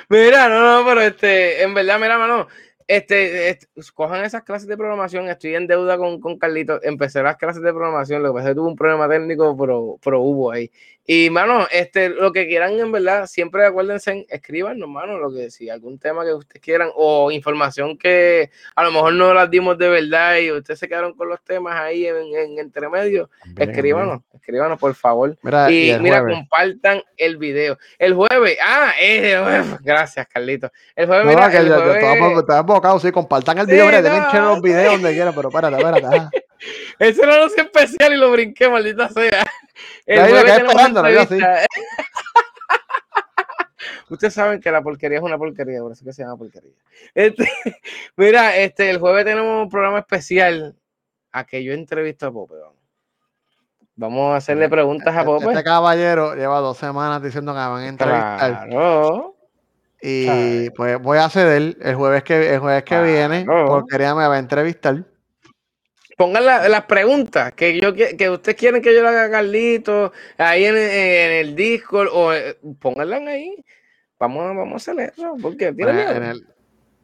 [0.10, 2.48] Mira, no, no, pero este, en verdad, mira, mano,
[2.88, 3.60] este,
[3.94, 5.28] cojan esas clases de programación.
[5.28, 6.80] Estoy en deuda con, con Carlito.
[6.84, 8.22] Empecé las clases de programación.
[8.24, 10.72] Lo que pasa es que tuve un problema técnico, pero, pero hubo ahí.
[11.06, 15.70] Y, mano, este, lo que quieran, en verdad, siempre acuérdense, escríbanos, mano, lo que si
[15.70, 19.90] algún tema que ustedes quieran o información que a lo mejor no las dimos de
[19.90, 24.80] verdad y ustedes se quedaron con los temas ahí en, en entre medio, escríbanos, escríbanos,
[24.80, 25.38] por favor.
[25.70, 27.78] y, mira, compartan el video.
[28.00, 28.94] El jueves, ah,
[29.84, 30.72] gracias, Carlito.
[30.96, 33.02] El jueves, mira, que el jueves...
[33.02, 36.44] sí, compartan el video, sí, deben echar los videos donde quieran, pero espérate, espérate.
[37.00, 39.44] Ese era lo especial y lo brinqué, maldita sea.
[44.10, 46.72] Ustedes saben que la porquería es una porquería, por eso que se llama porquería.
[47.14, 47.48] Este,
[48.18, 50.76] mira, este, el jueves tenemos un programa especial
[51.32, 52.56] a que yo entrevisto a Pope.
[53.96, 55.46] Vamos, a hacerle preguntas a este, Pope.
[55.48, 58.68] Este caballero lleva dos semanas diciendo que me van a entrevistar.
[58.68, 59.36] Claro.
[60.02, 64.36] Y pues voy a ceder el jueves que, el jueves que viene, porquería me va
[64.36, 65.06] a entrevistar
[66.18, 70.66] pongan las preguntas que yo que ustedes quieren que yo le haga a Carlito ahí
[70.66, 73.56] en, el Discord o eh, pónganla ahí.
[74.20, 75.36] Vamos, vamos a hacer eso.
[75.42, 76.34] porque ¿Tiene miedo?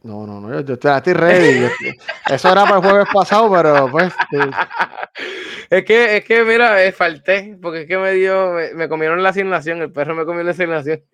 [0.02, 1.68] No, no, no, yo, estoy, ready.
[2.30, 4.14] eso era para el jueves pasado, pero pues.
[5.70, 9.30] Es que, es que, mira, eh, falté, porque es que me dio, me, comieron la
[9.30, 11.02] asignación, el perro me comió la asignación.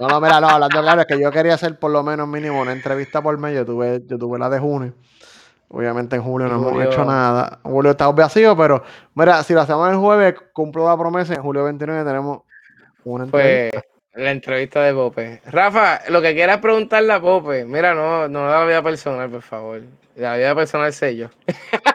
[0.00, 2.60] No, no, mira, no, hablando claro, es que yo quería hacer por lo menos mínimo
[2.60, 3.60] una entrevista por medio.
[3.60, 4.94] Yo tuve, yo tuve la de junio.
[5.72, 7.58] Obviamente en julio no hemos hecho nada.
[7.62, 8.84] Julio está vacío, pero
[9.14, 11.32] mira, si lo hacemos el jueves, cumplo la promesa.
[11.34, 12.42] En julio 29 tenemos
[13.04, 13.80] una entrevista.
[13.80, 15.40] Pues la entrevista de Pope.
[15.46, 19.80] Rafa, lo que quieras preguntarle a Pope, mira, no, no la vida personal, por favor.
[20.14, 21.30] La vida personal sello.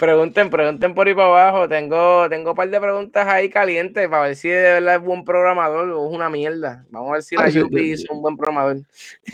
[0.00, 1.68] Pregunten, pregunten por ahí para abajo.
[1.68, 5.26] Tengo, tengo un par de preguntas ahí calientes para ver si de verdad es buen
[5.26, 6.86] programador o es una mierda.
[6.88, 8.78] Vamos a ver si la Yupi es un buen programador.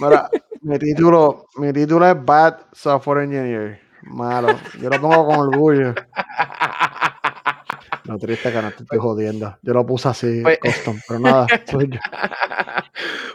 [0.01, 0.29] Mira,
[0.63, 3.81] mi título, mi título es Bad Software Engineer.
[4.03, 4.49] Malo.
[4.83, 5.95] Yo lo pongo con orgullo.
[8.07, 9.57] No, triste que no te estoy jodiendo.
[9.63, 12.01] Yo lo puse así, pues, custom, pero nada, soy yo.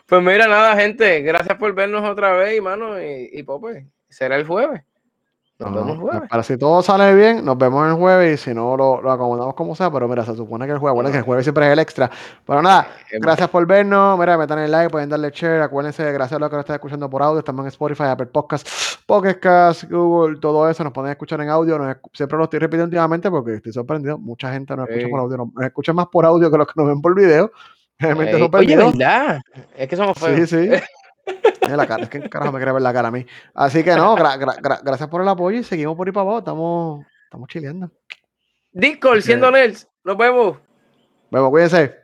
[0.06, 1.22] Pues mira, nada, gente.
[1.22, 3.02] Gracias por vernos otra vez, mano.
[3.02, 4.82] Y, y pues, será el jueves.
[5.62, 6.30] Nos vemos el jueves.
[6.30, 9.54] Para si todo sale bien, nos vemos el jueves y si no, lo, lo, acomodamos
[9.54, 9.92] como sea.
[9.92, 12.10] Pero mira, se supone que el jueves, bueno, que el jueves siempre es el extra.
[12.46, 14.18] Pero nada, gracias por vernos.
[14.18, 15.62] Mira, metan el like, pueden darle share.
[15.62, 17.40] Acuérdense, gracias a los que nos están escuchando por audio.
[17.40, 20.84] Estamos en Spotify, Apple Podcasts, Podcast, Google, todo eso.
[20.84, 21.80] Nos pueden escuchar en audio.
[22.14, 24.18] siempre lo estoy repitiendo últimamente porque estoy sorprendido.
[24.18, 25.38] Mucha gente nos escucha por audio.
[25.38, 27.52] Nos, escucha más por audio que los que nos ven por video.
[28.00, 29.42] Realmente Oye, ¿verdad?
[29.78, 30.50] Es que somos feos.
[30.50, 30.84] Sí, sí.
[31.70, 33.26] la cara, es que carajo me quiere ver la cara a mí.
[33.54, 36.40] Así que no, gracias por el apoyo y seguimos por ahí para abajo.
[36.40, 37.92] Estamos, estamos chileando.
[38.72, 39.88] Discord, siendo Nels.
[40.04, 40.58] Nos vemos.
[41.30, 42.01] Vemos, cuídense.